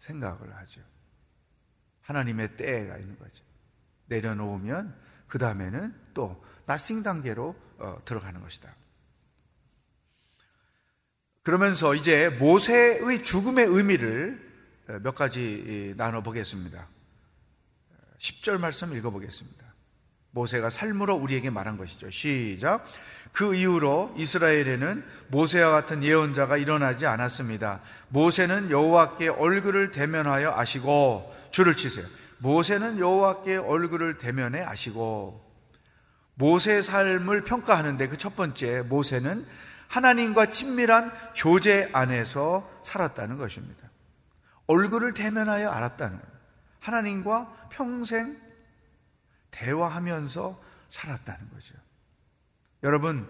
생각을 0.00 0.56
하죠. 0.56 0.80
하나님의 2.02 2.56
때가 2.56 2.96
있는 2.96 3.18
거죠. 3.18 3.44
내려놓으면 4.06 4.94
그 5.26 5.38
다음에는 5.38 5.94
또 6.14 6.42
나싱 6.64 7.02
단계로 7.02 7.56
어, 7.78 7.98
들어가는 8.04 8.40
것이다. 8.40 8.74
그러면서 11.42 11.94
이제 11.94 12.28
모세의 12.28 13.24
죽음의 13.24 13.66
의미를 13.66 14.48
어, 14.88 14.98
몇 15.02 15.14
가지 15.14 15.94
나눠 15.96 16.22
보겠습니다. 16.22 16.88
10절 18.18 18.58
말씀 18.58 18.96
읽어보겠습니다. 18.96 19.67
모세가 20.30 20.70
삶으로 20.70 21.14
우리에게 21.16 21.50
말한 21.50 21.76
것이죠. 21.76 22.10
시작. 22.10 22.84
그 23.32 23.54
이후로 23.54 24.14
이스라엘에는 24.16 25.04
모세와 25.28 25.70
같은 25.70 26.02
예언자가 26.02 26.56
일어나지 26.56 27.06
않았습니다. 27.06 27.80
모세는 28.08 28.70
여호와께 28.70 29.28
얼굴을 29.28 29.90
대면하여 29.90 30.52
아시고 30.56 31.34
줄을 31.50 31.76
치세요. 31.76 32.06
모세는 32.38 32.98
여호와께 32.98 33.56
얼굴을 33.56 34.18
대면해 34.18 34.62
아시고 34.62 35.44
모세의 36.34 36.82
삶을 36.84 37.44
평가하는데 37.44 38.08
그 38.08 38.16
첫 38.16 38.36
번째 38.36 38.82
모세는 38.82 39.46
하나님과 39.88 40.46
친밀한 40.52 41.12
교제 41.34 41.88
안에서 41.92 42.68
살았다는 42.84 43.38
것입니다. 43.38 43.88
얼굴을 44.66 45.14
대면하여 45.14 45.70
알았다는 45.70 46.18
거예요. 46.18 46.32
하나님과 46.80 47.68
평생 47.70 48.36
대화하면서 49.50 50.62
살았다는 50.90 51.50
거죠. 51.50 51.74
여러분, 52.82 53.28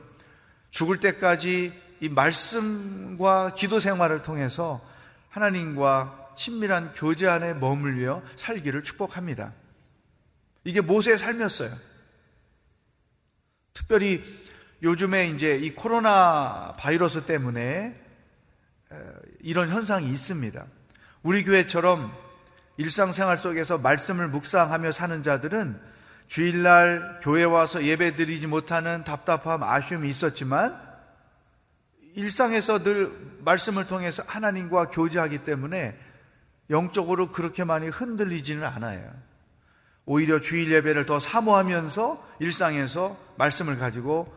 죽을 0.71 1.01
때까지 1.01 1.73
이 2.01 2.09
말씀과 2.09 3.55
기도 3.55 3.81
생활을 3.81 4.23
통해서 4.23 4.81
하나님과 5.31 6.35
친밀한 6.37 6.93
교제 6.95 7.27
안에 7.27 7.55
머물며 7.55 8.23
살기를 8.37 8.85
축복합니다. 8.85 9.53
이게 10.65 10.81
모세의 10.81 11.19
삶이었어요. 11.19 11.75
특별히 13.73 14.23
요즘에 14.83 15.31
이제 15.31 15.57
이 15.57 15.75
코로나 15.75 16.77
바이러스 16.79 17.25
때문에 17.25 17.95
이런 19.41 19.69
현상이 19.69 20.09
있습니다. 20.09 20.67
우리 21.23 21.43
교회처럼 21.43 22.13
일상생활 22.77 23.39
속에서 23.39 23.79
말씀을 23.79 24.29
묵상하며 24.29 24.93
사는 24.93 25.23
자들은 25.23 25.81
주일날 26.29 27.21
교회 27.23 27.43
와서 27.43 27.83
예배 27.83 28.15
드리지 28.15 28.47
못하는 28.47 29.03
답답함, 29.03 29.63
아쉬움이 29.63 30.09
있었지만 30.09 30.79
일상에서 32.15 32.83
늘 32.83 33.13
말씀을 33.45 33.87
통해서 33.87 34.23
하나님과 34.27 34.91
교제하기 34.91 35.45
때문에 35.45 35.99
영적으로 36.71 37.31
그렇게 37.31 37.65
많이 37.65 37.89
흔들리지는 37.89 38.65
않아요. 38.65 39.11
오히려 40.05 40.41
주일 40.41 40.71
예배를 40.71 41.07
더 41.07 41.19
사모하면서 41.19 42.37
일상에서 42.41 43.17
말씀을 43.37 43.77
가지고 43.77 44.35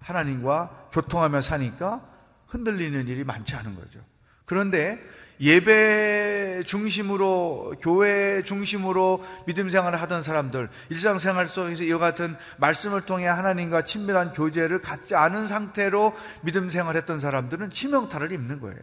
하나님과 0.00 0.88
교통하며 0.92 1.42
사니까 1.42 2.06
흔들리는 2.46 3.06
일이 3.08 3.24
많지 3.24 3.54
않은 3.56 3.74
거죠. 3.74 4.00
그런데 4.44 4.98
예배 5.40 6.62
중심으로 6.64 7.74
교회 7.80 8.42
중심으로 8.42 9.24
믿음 9.46 9.68
생활을 9.68 10.00
하던 10.02 10.22
사람들 10.22 10.68
일상생활 10.90 11.46
속에서 11.46 11.82
이와 11.82 11.98
같은 11.98 12.36
말씀을 12.58 13.02
통해 13.02 13.26
하나님과 13.26 13.82
친밀한 13.82 14.32
교제를 14.32 14.80
갖지 14.80 15.16
않은 15.16 15.46
상태로 15.46 16.14
믿음 16.42 16.70
생활했던 16.70 17.20
사람들은 17.20 17.70
치명타를 17.70 18.32
입는 18.32 18.60
거예요. 18.60 18.78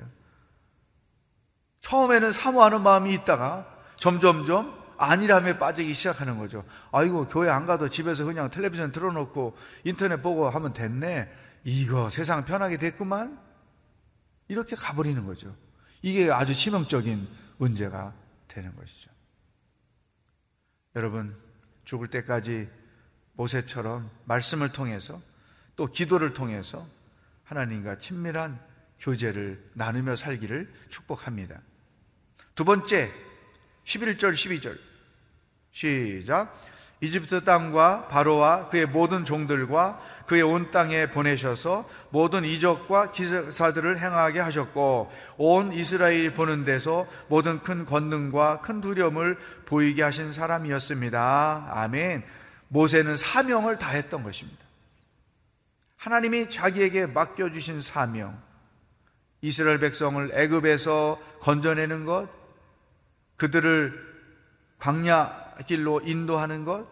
처음에는 1.82 2.32
사모하는 2.32 2.82
마음이 2.82 3.14
있다가 3.14 3.66
점점점 3.98 4.80
안일함에 4.98 5.58
빠지기 5.58 5.94
시작하는 5.96 6.38
거죠. 6.38 6.64
아이고 6.92 7.28
교회 7.28 7.50
안 7.50 7.66
가도 7.66 7.90
집에서 7.90 8.24
그냥 8.24 8.52
텔레비전 8.52 8.92
틀어놓고 8.92 9.56
인터넷 9.84 10.22
보고 10.22 10.48
하면 10.48 10.74
됐네. 10.74 11.28
이거 11.64 12.10
세상 12.12 12.46
편하게 12.46 12.78
됐구만. 12.78 13.40
이렇게 14.48 14.76
가버리는 14.76 15.26
거죠. 15.26 15.56
이게 16.02 16.32
아주 16.32 16.54
치명적인 16.56 17.28
문제가 17.58 18.14
되는 18.48 18.76
것이죠. 18.76 19.12
여러분, 20.96 21.36
죽을 21.86 22.08
때까지 22.08 22.70
모세처럼 23.34 24.10
말씀을 24.26 24.72
통해서 24.72 25.22
또 25.76 25.88
기도를 25.88 26.34
통해서 26.34 26.88
하나님과 27.44 27.98
친밀한 27.98 28.60
교제를 29.00 29.72
나누며 29.74 30.16
살기를 30.16 30.72
축복합니다. 30.90 31.62
두 32.56 32.66
번째, 32.66 33.12
11절, 33.86 34.34
12절. 34.34 34.80
시작. 35.72 36.54
이집트 37.02 37.44
땅과 37.44 38.08
바로와 38.08 38.70
그의 38.70 38.86
모든 38.86 39.26
종들과 39.26 40.00
그의 40.28 40.44
온 40.44 40.70
땅에 40.70 41.10
보내셔서 41.10 41.90
모든 42.12 42.46
이적과 42.46 43.12
기사들을 43.12 44.00
행하게 44.00 44.40
하셨고 44.40 45.12
온 45.38 45.74
이스라엘이 45.74 46.34
보는 46.34 46.64
데서 46.64 47.08
모든 47.28 47.60
큰 47.64 47.86
권능과 47.86 48.62
큰 48.62 48.82
두려움을 48.82 49.38
보이게 49.66 50.04
하신 50.04 50.32
사람이었습니다. 50.32 51.72
아멘. 51.72 52.24
모세는 52.68 53.18
사명을 53.18 53.80
다했던 53.80 54.24
것입니다. 54.24 54.64
하나님이 55.98 56.50
자기에게 56.50 57.08
맡겨주신 57.08 57.82
사명, 57.82 58.40
이스라엘 59.42 59.80
백성을 59.80 60.32
애굽에서 60.34 61.20
건져내는 61.42 62.06
것, 62.06 62.30
그들을 63.38 64.11
광야 64.82 65.54
길로 65.68 66.02
인도하는 66.02 66.66
것, 66.66 66.88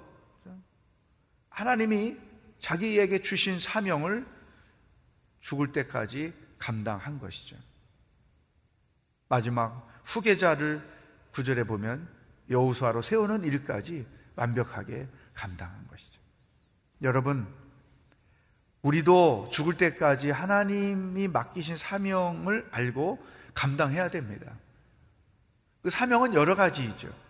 하나님이 1.49 2.17
자기에게 2.59 3.23
주신 3.23 3.59
사명을 3.59 4.27
죽을 5.41 5.71
때까지 5.71 6.33
감당한 6.59 7.19
것이죠. 7.19 7.57
마지막 9.27 9.89
후계자를 10.05 10.87
구절해 11.31 11.63
보면 11.63 12.07
여우수아로 12.51 13.01
세우는 13.01 13.43
일까지 13.43 14.05
완벽하게 14.35 15.07
감당한 15.33 15.87
것이죠. 15.87 16.21
여러분, 17.01 17.47
우리도 18.83 19.49
죽을 19.51 19.77
때까지 19.77 20.29
하나님이 20.29 21.27
맡기신 21.27 21.75
사명을 21.75 22.67
알고 22.69 23.25
감당해야 23.55 24.09
됩니다. 24.09 24.53
그 25.81 25.89
사명은 25.89 26.35
여러 26.35 26.55
가지이죠. 26.55 27.28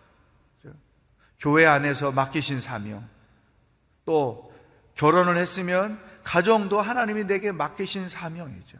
교회 1.40 1.66
안에서 1.66 2.12
맡기신 2.12 2.60
사명, 2.60 3.08
또 4.04 4.52
결혼을 4.94 5.36
했으면 5.36 5.98
가정도 6.22 6.80
하나님이 6.80 7.24
내게 7.24 7.50
맡기신 7.50 8.08
사명이죠. 8.08 8.78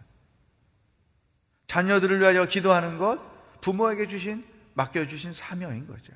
자녀들을 1.66 2.20
위하여 2.20 2.44
기도하는 2.44 2.98
것, 2.98 3.18
부모에게 3.62 4.06
주신, 4.06 4.44
맡겨주신 4.74 5.32
사명인 5.32 5.86
거죠. 5.86 6.12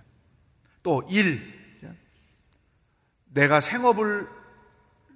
또 0.83 1.03
일, 1.09 1.41
내가 3.27 3.61
생업을 3.61 4.29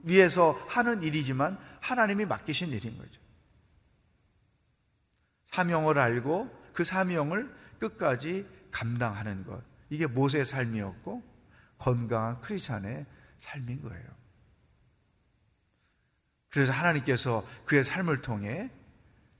위해서 0.02 0.58
하는 0.68 1.02
일이지만 1.02 1.58
하나님이 1.80 2.24
맡기신 2.24 2.70
일인 2.70 2.96
거죠. 2.96 3.20
사명을 5.46 5.98
알고 5.98 6.50
그 6.72 6.84
사명을 6.84 7.54
끝까지 7.78 8.46
감당하는 8.70 9.44
것. 9.44 9.67
이게 9.90 10.06
모세의 10.06 10.44
삶이었고 10.44 11.22
건강한 11.78 12.40
크리스찬의 12.40 13.06
삶인 13.38 13.82
거예요. 13.82 14.06
그래서 16.50 16.72
하나님께서 16.72 17.46
그의 17.64 17.84
삶을 17.84 18.22
통해 18.22 18.70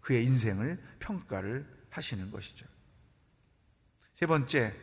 그의 0.01 0.25
인생을 0.25 0.83
평가를 1.01 1.67
하시는 1.91 2.31
것이죠. 2.31 2.67
세 4.15 4.27
번째, 4.27 4.75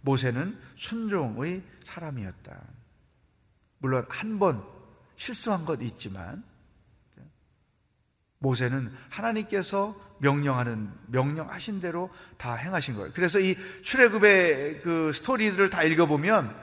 모세는 0.00 0.58
순종의 0.76 1.62
사람이었다. 1.84 2.62
물론 3.78 4.06
한 4.08 4.38
번 4.38 4.64
실수한 5.16 5.64
것 5.64 5.80
있지만 5.82 6.44
모세는 8.38 8.92
하나님께서 9.08 10.11
명령하는 10.22 10.88
명령하신 11.08 11.80
대로 11.80 12.08
다 12.38 12.54
행하신 12.54 12.94
거예요. 12.94 13.10
그래서 13.12 13.40
이 13.40 13.56
출애굽의 13.82 14.82
그 14.82 15.12
스토리들을 15.12 15.68
다 15.68 15.82
읽어 15.82 16.06
보면 16.06 16.54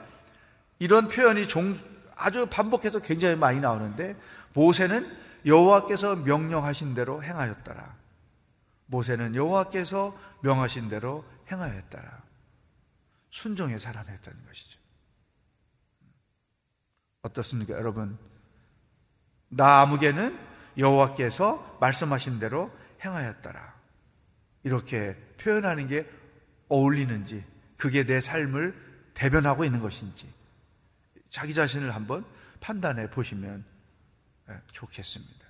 이런 0.78 1.08
표현이 1.08 1.46
종, 1.46 1.78
아주 2.16 2.46
반복해서 2.46 3.00
굉장히 3.00 3.36
많이 3.36 3.60
나오는데 3.60 4.16
모세는 4.54 5.14
여호와께서 5.44 6.16
명령하신 6.16 6.94
대로 6.94 7.22
행하였더라. 7.22 7.94
모세는 8.86 9.34
여호와께서 9.34 10.16
명하신 10.40 10.88
대로 10.88 11.24
행하였더라. 11.52 12.22
순종의 13.30 13.78
사람이었다는 13.78 14.46
것이죠. 14.46 14.80
어떻습니까, 17.22 17.74
여러분? 17.74 18.18
나무개는 19.48 20.38
여호와께서 20.78 21.76
말씀하신 21.80 22.40
대로 22.40 22.70
행하였더라. 23.04 23.74
이렇게 24.62 25.14
표현하는 25.38 25.88
게 25.88 26.08
어울리는지, 26.68 27.44
그게 27.76 28.04
내 28.04 28.20
삶을 28.20 28.74
대변하고 29.14 29.64
있는 29.64 29.80
것인지, 29.80 30.32
자기 31.30 31.54
자신을 31.54 31.94
한번 31.94 32.24
판단해 32.60 33.10
보시면 33.10 33.64
예, 34.50 34.60
좋겠습니다. 34.72 35.46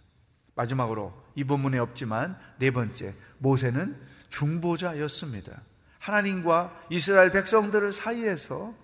마지막으로 0.54 1.12
이 1.34 1.44
본문에 1.44 1.78
없지만 1.78 2.38
네 2.58 2.70
번째, 2.70 3.14
모세는 3.38 4.00
중보자였습니다. 4.28 5.62
하나님과 5.98 6.86
이스라엘 6.90 7.30
백성들을 7.30 7.92
사이에서 7.92 8.74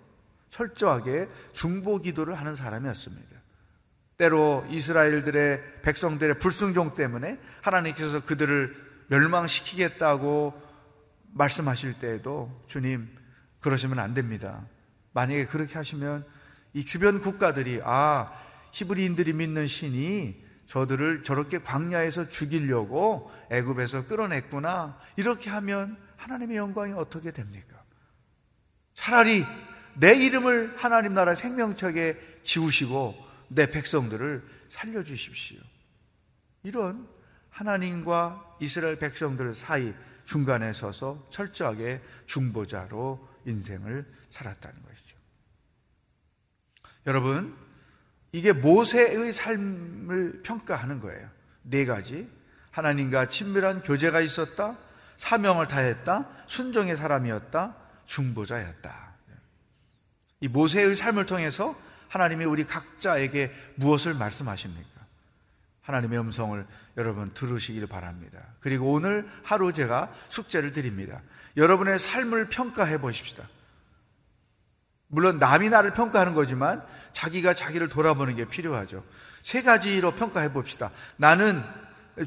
철저하게 0.51 1.29
중보 1.53 1.99
기도를 1.99 2.35
하는 2.35 2.55
사람이었습니다. 2.55 3.36
때로 4.17 4.65
이스라엘들의 4.71 5.83
백성들의 5.83 6.39
불순종 6.39 6.95
때문에 6.95 7.39
하나님께서 7.61 8.25
그들을 8.25 8.75
멸망시키겠다고 9.09 10.55
말씀하실 11.33 11.99
때에도 11.99 12.65
주님 12.67 13.09
그러시면 13.61 13.99
안 13.99 14.15
됩니다. 14.15 14.67
만약에 15.13 15.47
그렇게 15.47 15.75
하시면 15.75 16.25
이 16.73 16.85
주변 16.85 17.21
국가들이 17.21 17.81
아 17.85 18.33
히브리인들이 18.73 19.33
믿는 19.35 19.67
신이 19.67 20.45
저들을 20.67 21.23
저렇게 21.23 21.59
광야에서 21.59 22.29
죽이려고 22.29 23.31
애굽에서 23.51 24.07
끌어냈구나 24.07 24.99
이렇게 25.17 25.49
하면 25.51 25.97
하나님의 26.17 26.57
영광이 26.57 26.93
어떻게 26.93 27.31
됩니까? 27.31 27.83
차라리 28.95 29.45
내 29.95 30.15
이름을 30.15 30.75
하나님 30.77 31.15
나라 31.15 31.35
생명책에 31.35 32.41
지우시고 32.43 33.26
내 33.49 33.71
백성들을 33.71 34.43
살려주십시오. 34.69 35.61
이런 36.63 37.09
하나님과 37.51 38.57
이스라엘 38.61 38.99
백성들 38.99 39.55
사이 39.55 39.95
중간에 40.25 40.73
서서 40.73 41.27
철저하게 41.31 42.03
중보자로 42.27 43.27
인생을 43.47 44.05
살았다는 44.31 44.83
것이죠. 44.83 45.17
여러분, 47.07 47.57
이게 48.33 48.53
모세의 48.53 49.33
삶을 49.33 50.43
평가하는 50.43 51.01
거예요. 51.01 51.31
네 51.63 51.85
가지. 51.85 52.29
하나님과 52.73 53.29
친밀한 53.29 53.83
교제가 53.83 54.21
있었다. 54.21 54.77
사명을 55.17 55.69
다했다. 55.69 56.29
순종의 56.47 56.97
사람이었다. 56.97 57.75
중보자였다. 58.07 59.15
이 60.41 60.49
모세의 60.49 60.95
삶을 60.95 61.27
통해서 61.27 61.75
하나님이 62.09 62.45
우리 62.45 62.65
각자에게 62.65 63.53
무엇을 63.77 64.15
말씀하십니까? 64.15 64.97
하나님의 65.83 66.19
음성을 66.19 66.67
여러분 66.97 67.33
들으시길 67.35 67.87
바랍니다. 67.87 68.41
그리고 68.61 68.91
오늘 68.93 69.29
하루 69.43 69.73
제가 69.73 70.13
숙제를 70.31 70.73
드립니다. 70.73 71.21
여러분의 71.57 71.99
삶을 71.99 72.49
평가해 72.49 73.01
보십시다. 73.01 73.49
물론 75.09 75.39
남이 75.39 75.69
나를 75.69 75.93
평가하는 75.95 76.35
거지만 76.35 76.85
자기가 77.13 77.55
자기를 77.55 77.89
돌아보는 77.89 78.35
게 78.35 78.45
필요하죠. 78.47 79.05
세 79.43 79.63
가지로 79.63 80.15
평가해 80.17 80.53
봅시다. 80.53 80.91
나는 81.17 81.63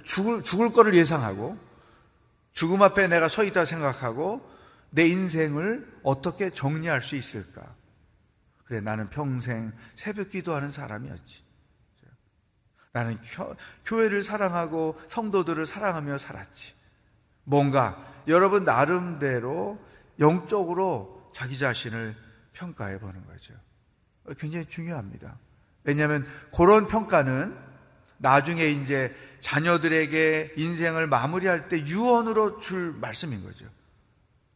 죽을, 0.06 0.44
죽을 0.44 0.72
거를 0.72 0.94
예상하고 0.94 1.58
죽음 2.54 2.82
앞에 2.82 3.08
내가 3.08 3.28
서 3.28 3.44
있다 3.44 3.65
생각하고 3.65 4.50
내 4.89 5.08
인생을 5.08 6.00
어떻게 6.04 6.50
정리할 6.50 7.02
수 7.02 7.15
있을까? 7.15 7.62
그래, 8.69 8.82
나는 8.82 9.10
평생 9.10 9.73
새벽 9.95 10.29
기도하는 10.29 10.71
사람이었지. 10.71 11.43
나는 12.91 13.17
교 13.84 14.03
회를 14.03 14.21
사랑하고 14.21 14.95
성도들을 15.10 15.65
사랑하며 15.65 16.19
살았지. 16.19 16.75
뭔가 17.45 17.97
여러분 18.27 18.65
나름대로 18.65 19.84
영적으로 20.19 21.32
자기 21.34 21.58
자신을 21.58 22.15
평가해 22.53 22.99
보는 22.99 23.25
거죠. 23.25 23.55
굉장히 24.38 24.65
중요합니다. 24.65 25.39
왜냐하면 25.84 26.27
그런 26.55 26.86
평가는 26.88 27.58
나중에 28.19 28.67
이제 28.67 29.15
자녀들에게 29.41 30.53
인생을 30.58 31.08
마무리할 31.08 31.69
때 31.69 31.79
유언으로 31.79 32.60
줄 32.60 32.93
말씀인 32.93 33.43
거죠. 33.43 33.65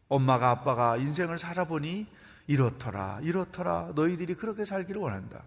엄마가 0.08 0.52
아빠가 0.52 0.98
인생을 0.98 1.40
살아보니 1.40 2.06
이렇더라, 2.48 3.20
이렇더라. 3.22 3.94
너희들이 3.96 4.36
그렇게 4.36 4.66
살기를 4.66 5.02
원한다. 5.02 5.44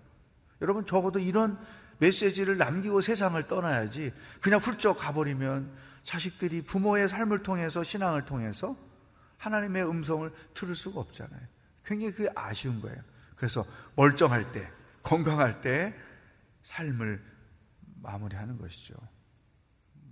여러분, 0.60 0.86
적어도 0.86 1.18
이런 1.18 1.58
메시지를 1.98 2.58
남기고 2.58 3.00
세상을 3.00 3.42
떠나야지 3.46 4.12
그냥 4.40 4.60
훌쩍 4.60 4.94
가버리면 4.94 5.72
자식들이 6.04 6.62
부모의 6.62 7.08
삶을 7.08 7.42
통해서 7.42 7.82
신앙을 7.82 8.24
통해서 8.24 8.76
하나님의 9.38 9.88
음성을 9.88 10.30
들을 10.54 10.74
수가 10.74 11.00
없잖아요. 11.00 11.40
굉장히 11.84 12.12
그게 12.14 12.28
아쉬운 12.34 12.80
거예요. 12.80 12.98
그래서 13.36 13.64
멀쩡할 13.94 14.52
때, 14.52 14.70
건강할 15.02 15.60
때 15.60 15.94
삶을 16.62 17.22
마무리하는 18.02 18.58
것이죠. 18.58 18.94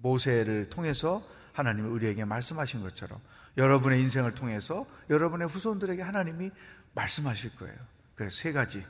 모세를 0.02 0.68
통해서 0.68 1.26
하나님이 1.52 1.88
우리에게 1.88 2.24
말씀하신 2.24 2.82
것처럼 2.82 3.20
여러분의 3.56 4.00
인생을 4.00 4.34
통해서 4.34 4.86
여러분의 5.10 5.48
후손들에게 5.48 6.02
하나님이 6.02 6.50
말씀하실 6.94 7.56
거예요. 7.56 7.76
그래서 8.14 8.36
세 8.36 8.52
가지 8.52 8.84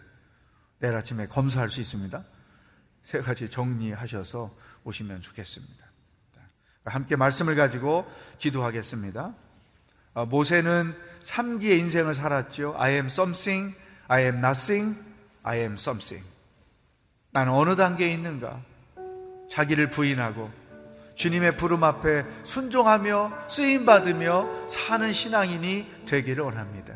내일 0.79 0.95
아침에 0.95 1.27
검사할 1.27 1.71
수 1.71 1.81
있습니다. 1.81 2.25
세 3.05 3.21
가지 3.21 3.49
정리하셔서 3.49 4.55
오시면 4.85 5.23
좋겠습니다. 5.23 5.85
함께 6.85 7.17
말씀을 7.17 7.55
가지고 7.55 8.11
기도하겠습니다. 8.39 9.35
아, 10.15 10.25
모세는 10.27 10.95
3기의 11.25 11.79
인생을 11.79 12.15
살았죠. 12.15 12.75
I 12.77 12.93
am 12.93 13.07
something, 13.07 13.75
I 14.07 14.23
am 14.25 14.37
nothing, 14.37 14.99
I 15.43 15.59
am 15.59 15.75
something. 15.75 16.27
나는 17.31 17.53
어느 17.53 17.75
단계에 17.75 18.13
있는가? 18.13 18.63
자기를 19.51 19.91
부인하고 19.91 20.51
주님의 21.15 21.57
부름 21.57 21.85
앞에 21.85 22.25
순종하며 22.45 23.33
쓰임 23.49 23.87
받으며 23.87 24.49
사는 24.69 25.13
신앙인이 25.13 25.87
되기를 26.07 26.45
원합니다. 26.45 26.95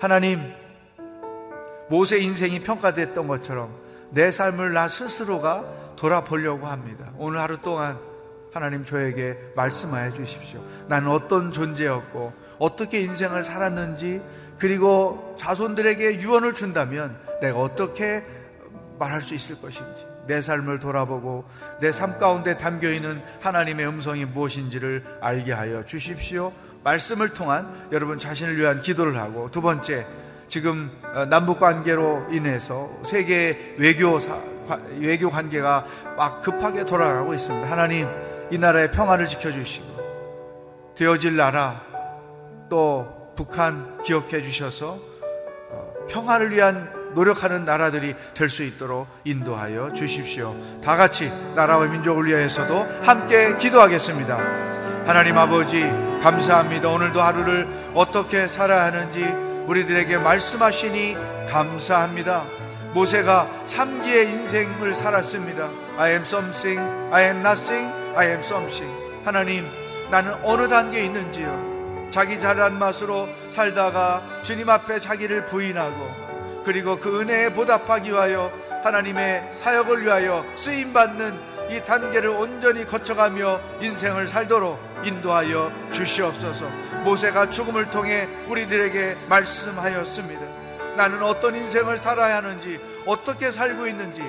하나님, 0.00 0.40
모세 1.88 2.18
인생이 2.18 2.60
평가됐던 2.62 3.26
것처럼 3.26 3.76
내 4.10 4.30
삶을 4.30 4.72
나 4.72 4.88
스스로가 4.88 5.64
돌아보려고 5.96 6.66
합니다. 6.66 7.10
오늘 7.18 7.40
하루 7.40 7.58
동안 7.58 7.98
하나님 8.52 8.84
저에게 8.84 9.38
말씀하여 9.56 10.12
주십시오. 10.12 10.62
나는 10.88 11.08
어떤 11.08 11.52
존재였고 11.52 12.32
어떻게 12.58 13.00
인생을 13.00 13.44
살았는지 13.44 14.22
그리고 14.58 15.34
자손들에게 15.38 16.20
유언을 16.20 16.52
준다면 16.54 17.18
내가 17.40 17.58
어떻게 17.58 18.24
말할 18.98 19.22
수 19.22 19.34
있을 19.34 19.60
것인지 19.60 20.11
내 20.26 20.40
삶을 20.40 20.78
돌아보고 20.78 21.44
내 21.80 21.90
삶 21.90 22.18
가운데 22.18 22.56
담겨 22.56 22.90
있는 22.90 23.22
하나님의 23.40 23.86
음성이 23.86 24.24
무엇인지를 24.24 25.18
알게 25.20 25.52
하여 25.52 25.84
주십시오. 25.84 26.52
말씀을 26.84 27.30
통한 27.30 27.88
여러분 27.92 28.18
자신을 28.18 28.56
위한 28.58 28.82
기도를 28.82 29.16
하고 29.18 29.50
두 29.50 29.60
번째 29.62 30.06
지금 30.48 30.90
어, 31.14 31.24
남북 31.26 31.60
관계로 31.60 32.26
인해서 32.30 32.90
세계 33.04 33.74
외교 33.78 34.18
외교 35.00 35.30
관계가 35.30 35.84
막 36.16 36.42
급하게 36.42 36.84
돌아가고 36.84 37.34
있습니다. 37.34 37.70
하나님 37.70 38.08
이 38.50 38.58
나라의 38.58 38.92
평화를 38.92 39.26
지켜 39.26 39.50
주시고 39.50 39.86
되어질 40.96 41.36
나라 41.36 41.82
또 42.68 43.32
북한 43.36 44.02
기억해 44.02 44.42
주셔서 44.42 44.98
어, 45.70 45.94
평화를 46.08 46.50
위한 46.52 47.01
노력하는 47.14 47.64
나라들이 47.64 48.14
될 48.34 48.48
수 48.48 48.62
있도록 48.62 49.06
인도하여 49.24 49.92
주십시오. 49.94 50.54
다 50.84 50.96
같이 50.96 51.32
나라와 51.54 51.86
민족을 51.86 52.26
위해서도 52.26 52.86
함께 53.02 53.56
기도하겠습니다. 53.56 54.36
하나님 55.06 55.36
아버지, 55.38 55.80
감사합니다. 56.22 56.88
오늘도 56.88 57.20
하루를 57.20 57.66
어떻게 57.94 58.46
살아야 58.46 58.84
하는지 58.84 59.24
우리들에게 59.66 60.18
말씀하시니 60.18 61.16
감사합니다. 61.50 62.44
모세가 62.94 63.48
3기의 63.66 64.28
인생을 64.28 64.94
살았습니다. 64.94 65.70
I 65.96 66.10
am 66.12 66.22
something, 66.22 66.80
I 67.12 67.24
am 67.24 67.38
nothing, 67.38 67.92
I 68.16 68.28
am 68.28 68.40
something. 68.40 68.92
하나님, 69.24 69.66
나는 70.10 70.34
어느 70.44 70.68
단계에 70.68 71.04
있는지요. 71.06 72.10
자기 72.10 72.38
잘난 72.38 72.78
맛으로 72.78 73.28
살다가 73.50 74.20
주님 74.42 74.68
앞에 74.68 75.00
자기를 75.00 75.46
부인하고 75.46 76.31
그리고 76.64 76.96
그 76.96 77.20
은혜에 77.20 77.50
보답하기 77.50 78.10
위하여 78.10 78.52
하나님의 78.84 79.52
사역을 79.60 80.04
위하여 80.04 80.44
쓰임받는 80.56 81.52
이 81.70 81.80
단계를 81.84 82.30
온전히 82.30 82.84
거쳐가며 82.84 83.60
인생을 83.80 84.26
살도록 84.26 84.78
인도하여 85.04 85.72
주시옵소서. 85.92 86.66
모세가 87.04 87.50
죽음을 87.50 87.90
통해 87.90 88.28
우리들에게 88.48 89.16
말씀하였습니다. 89.28 90.42
나는 90.96 91.22
어떤 91.22 91.54
인생을 91.56 91.96
살아야 91.98 92.36
하는지, 92.36 92.78
어떻게 93.06 93.50
살고 93.50 93.86
있는지, 93.86 94.22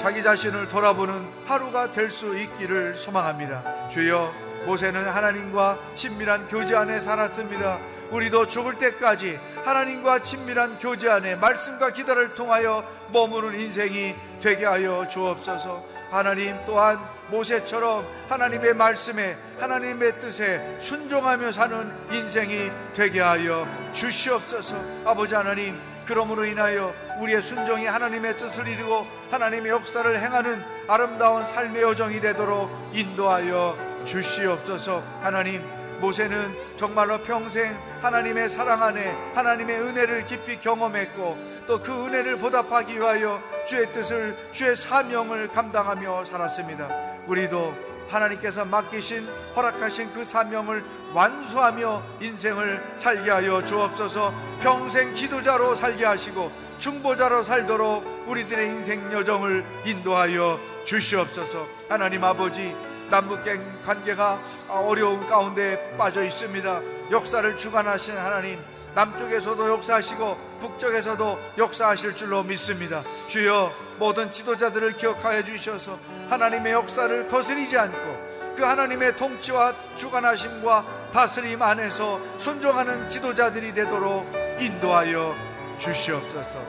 자기 0.00 0.22
자신을 0.22 0.68
돌아보는 0.68 1.26
하루가 1.46 1.92
될 1.92 2.10
수 2.10 2.36
있기를 2.36 2.96
소망합니다. 2.96 3.88
주여, 3.90 4.32
모세는 4.66 5.08
하나님과 5.08 5.78
친밀한 5.94 6.48
교제 6.48 6.74
안에 6.74 7.00
살았습니다. 7.00 7.78
우리도 8.10 8.48
죽을 8.48 8.78
때까지 8.78 9.38
하나님과 9.64 10.22
친밀한 10.22 10.78
교제 10.78 11.08
안에 11.08 11.36
말씀과 11.36 11.90
기도를 11.90 12.34
통하여 12.34 12.84
머무는 13.12 13.58
인생이 13.58 14.14
되게 14.40 14.64
하여 14.64 15.06
주옵소서. 15.08 15.84
하나님 16.10 16.56
또한 16.64 16.98
모세처럼 17.28 18.06
하나님의 18.28 18.74
말씀에 18.74 19.36
하나님의 19.60 20.20
뜻에 20.20 20.78
순종하며 20.80 21.52
사는 21.52 21.92
인생이 22.10 22.70
되게 22.94 23.20
하여 23.20 23.68
주시옵소서. 23.92 24.76
아버지 25.04 25.34
하나님 25.34 25.78
그러므로 26.08 26.46
인하여 26.46 26.94
우리의 27.20 27.42
순종이 27.42 27.84
하나님의 27.84 28.38
뜻을 28.38 28.66
이루고 28.66 29.06
하나님의 29.30 29.70
역사를 29.70 30.18
행하는 30.18 30.64
아름다운 30.88 31.44
삶의 31.48 31.82
여정이 31.82 32.20
되도록 32.20 32.70
인도하여 32.94 33.76
주시옵소서 34.06 35.02
하나님 35.20 35.62
모세는 36.00 36.52
정말로 36.76 37.18
평생 37.22 37.76
하나님의 38.00 38.48
사랑 38.50 38.82
안에 38.82 39.10
하나님의 39.34 39.80
은혜를 39.80 40.26
깊이 40.26 40.60
경험했고 40.60 41.38
또 41.66 41.78
그 41.82 42.06
은혜를 42.06 42.38
보답하기 42.38 42.94
위하여 42.98 43.40
주의 43.66 43.90
뜻을 43.92 44.36
주의 44.52 44.76
사명을 44.76 45.48
감당하며 45.48 46.24
살았습니다. 46.24 46.88
우리도 47.26 47.74
하나님께서 48.08 48.64
맡기신 48.64 49.26
허락하신 49.54 50.12
그 50.12 50.24
사명을 50.24 50.84
완수하며 51.14 52.02
인생을 52.20 52.82
살게 52.98 53.30
하여 53.30 53.64
주옵소서 53.64 54.32
평생 54.60 55.14
기도자로 55.14 55.74
살게 55.74 56.04
하시고 56.04 56.50
중보자로 56.78 57.42
살도록 57.42 58.24
우리들의 58.26 58.66
인생 58.66 59.12
여정을 59.12 59.64
인도하여 59.84 60.58
주시옵소서 60.84 61.66
하나님 61.88 62.24
아버지 62.24 62.74
남북 63.10 63.40
관계가 63.84 64.40
어려운 64.68 65.26
가운데 65.26 65.96
빠져 65.96 66.22
있습니다 66.22 66.80
역사를 67.10 67.56
주관하신 67.56 68.16
하나님 68.16 68.58
남쪽에서도 68.94 69.68
역사하시고 69.68 70.58
북쪽에서도 70.60 71.38
역사하실 71.58 72.16
줄로 72.16 72.42
믿습니다 72.42 73.02
주여 73.26 73.72
모든 73.98 74.30
지도자들을 74.32 74.96
기억하여 74.96 75.42
주셔서 75.44 75.98
하나님의 76.28 76.72
역사를 76.72 77.28
거스리지 77.28 77.76
않고 77.78 78.28
그 78.56 78.64
하나님의 78.64 79.16
통치와 79.16 79.72
주관하심과 79.96 81.10
다스림 81.12 81.62
안에서 81.62 82.20
순종하는 82.38 83.08
지도자들이 83.08 83.72
되도록 83.72 84.26
인도하여 84.60 85.34
주시옵소서. 85.78 86.66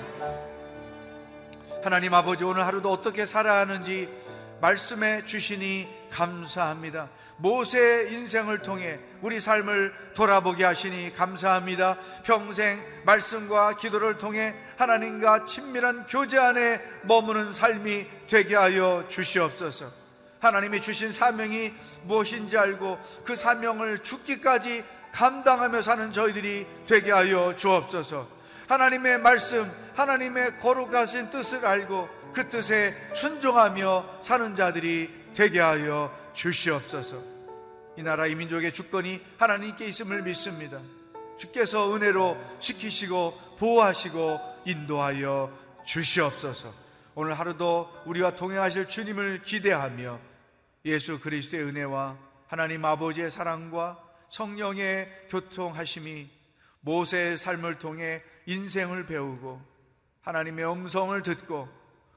하나님 1.84 2.14
아버지 2.14 2.44
오늘 2.44 2.66
하루도 2.66 2.92
어떻게 2.92 3.26
살아야 3.26 3.62
하는지 3.62 4.08
말씀해 4.62 5.26
주시니 5.26 5.99
감사합니다. 6.10 7.10
모세의 7.38 8.14
인생을 8.14 8.62
통해 8.62 9.00
우리 9.22 9.40
삶을 9.40 9.94
돌아보게 10.14 10.64
하시니 10.64 11.14
감사합니다. 11.14 11.98
평생 12.24 12.82
말씀과 13.06 13.78
기도를 13.78 14.18
통해 14.18 14.54
하나님과 14.78 15.46
친밀한 15.46 16.06
교제 16.08 16.38
안에 16.38 16.82
머무는 17.04 17.54
삶이 17.54 18.08
되게 18.28 18.56
하여 18.56 19.06
주시옵소서. 19.10 19.92
하나님이 20.40 20.82
주신 20.82 21.14
사명이 21.14 21.74
무엇인지 22.04 22.58
알고 22.58 23.00
그 23.26 23.36
사명을 23.36 24.04
죽기까지 24.04 24.84
감당하며 25.12 25.82
사는 25.82 26.12
저희들이 26.14 26.66
되게 26.88 27.12
하여 27.12 27.56
주옵소서. 27.58 28.28
하나님의 28.68 29.20
말씀, 29.20 29.70
하나님의 29.96 30.60
거룩하신 30.60 31.30
뜻을 31.30 31.66
알고 31.66 32.08
그 32.34 32.50
뜻에 32.50 32.96
순종하며 33.14 34.22
사는 34.24 34.56
자들이 34.56 35.10
되게 35.34 35.60
하여 35.60 36.16
주시옵소서. 36.34 37.22
이 37.98 38.04
나라 38.04 38.28
이 38.28 38.36
민족의 38.36 38.74
주권이 38.74 39.22
하나님께 39.38 39.88
있음을 39.88 40.22
믿습니다. 40.24 40.80
주께서 41.38 41.94
은혜로 41.96 42.38
지키시고 42.60 43.58
보호하시고 43.58 44.40
인도하여 44.66 45.52
주시옵소서. 45.86 46.74
오늘 47.16 47.38
하루도 47.38 47.90
우리와 48.06 48.36
동행하실 48.36 48.88
주님을 48.88 49.42
기대하며 49.42 50.20
예수 50.86 51.20
그리스도의 51.20 51.64
은혜와 51.64 52.18
하나님 52.48 52.86
아버지의 52.86 53.32
사랑과 53.32 54.02
성령의 54.30 55.28
교통하심이 55.30 56.30
모세의 56.82 57.38
삶을 57.38 57.80
통해 57.80 58.22
인생을 58.46 59.06
배우고 59.06 59.62
하나님의 60.22 60.72
음성을 60.72 61.22
듣고 61.24 61.68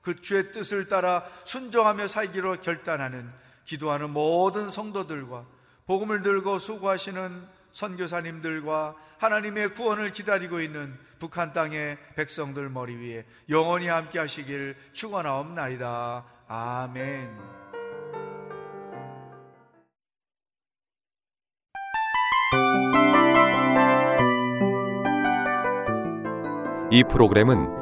그 0.03 0.21
주의 0.21 0.53
뜻을 0.53 0.88
따라 0.88 1.25
순종하며 1.45 2.09
살기로 2.09 2.57
결단하는 2.61 3.31
기도하는 3.65 4.11
모든 4.11 4.71
성도들과 4.71 5.47
복음을 5.87 6.23
들고 6.23 6.59
수고하시는 6.59 7.47
선교사님들과 7.73 8.97
하나님의 9.19 9.75
구원을 9.75 10.11
기다리고 10.12 10.61
있는 10.61 10.99
북한 11.21 11.53
땅의 11.53 11.97
백성들 12.17 12.69
머리 12.69 12.97
위에 12.97 13.25
영원히 13.49 13.87
함께 13.87 14.19
하시길 14.19 14.77
축원하옵나이다. 14.93 16.25
아멘. 16.49 17.62
이 26.91 27.05
프로그램은 27.05 27.82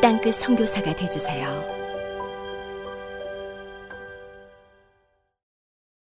땅끝 0.00 0.34
성교사가 0.36 0.96
되주세요 0.96 1.79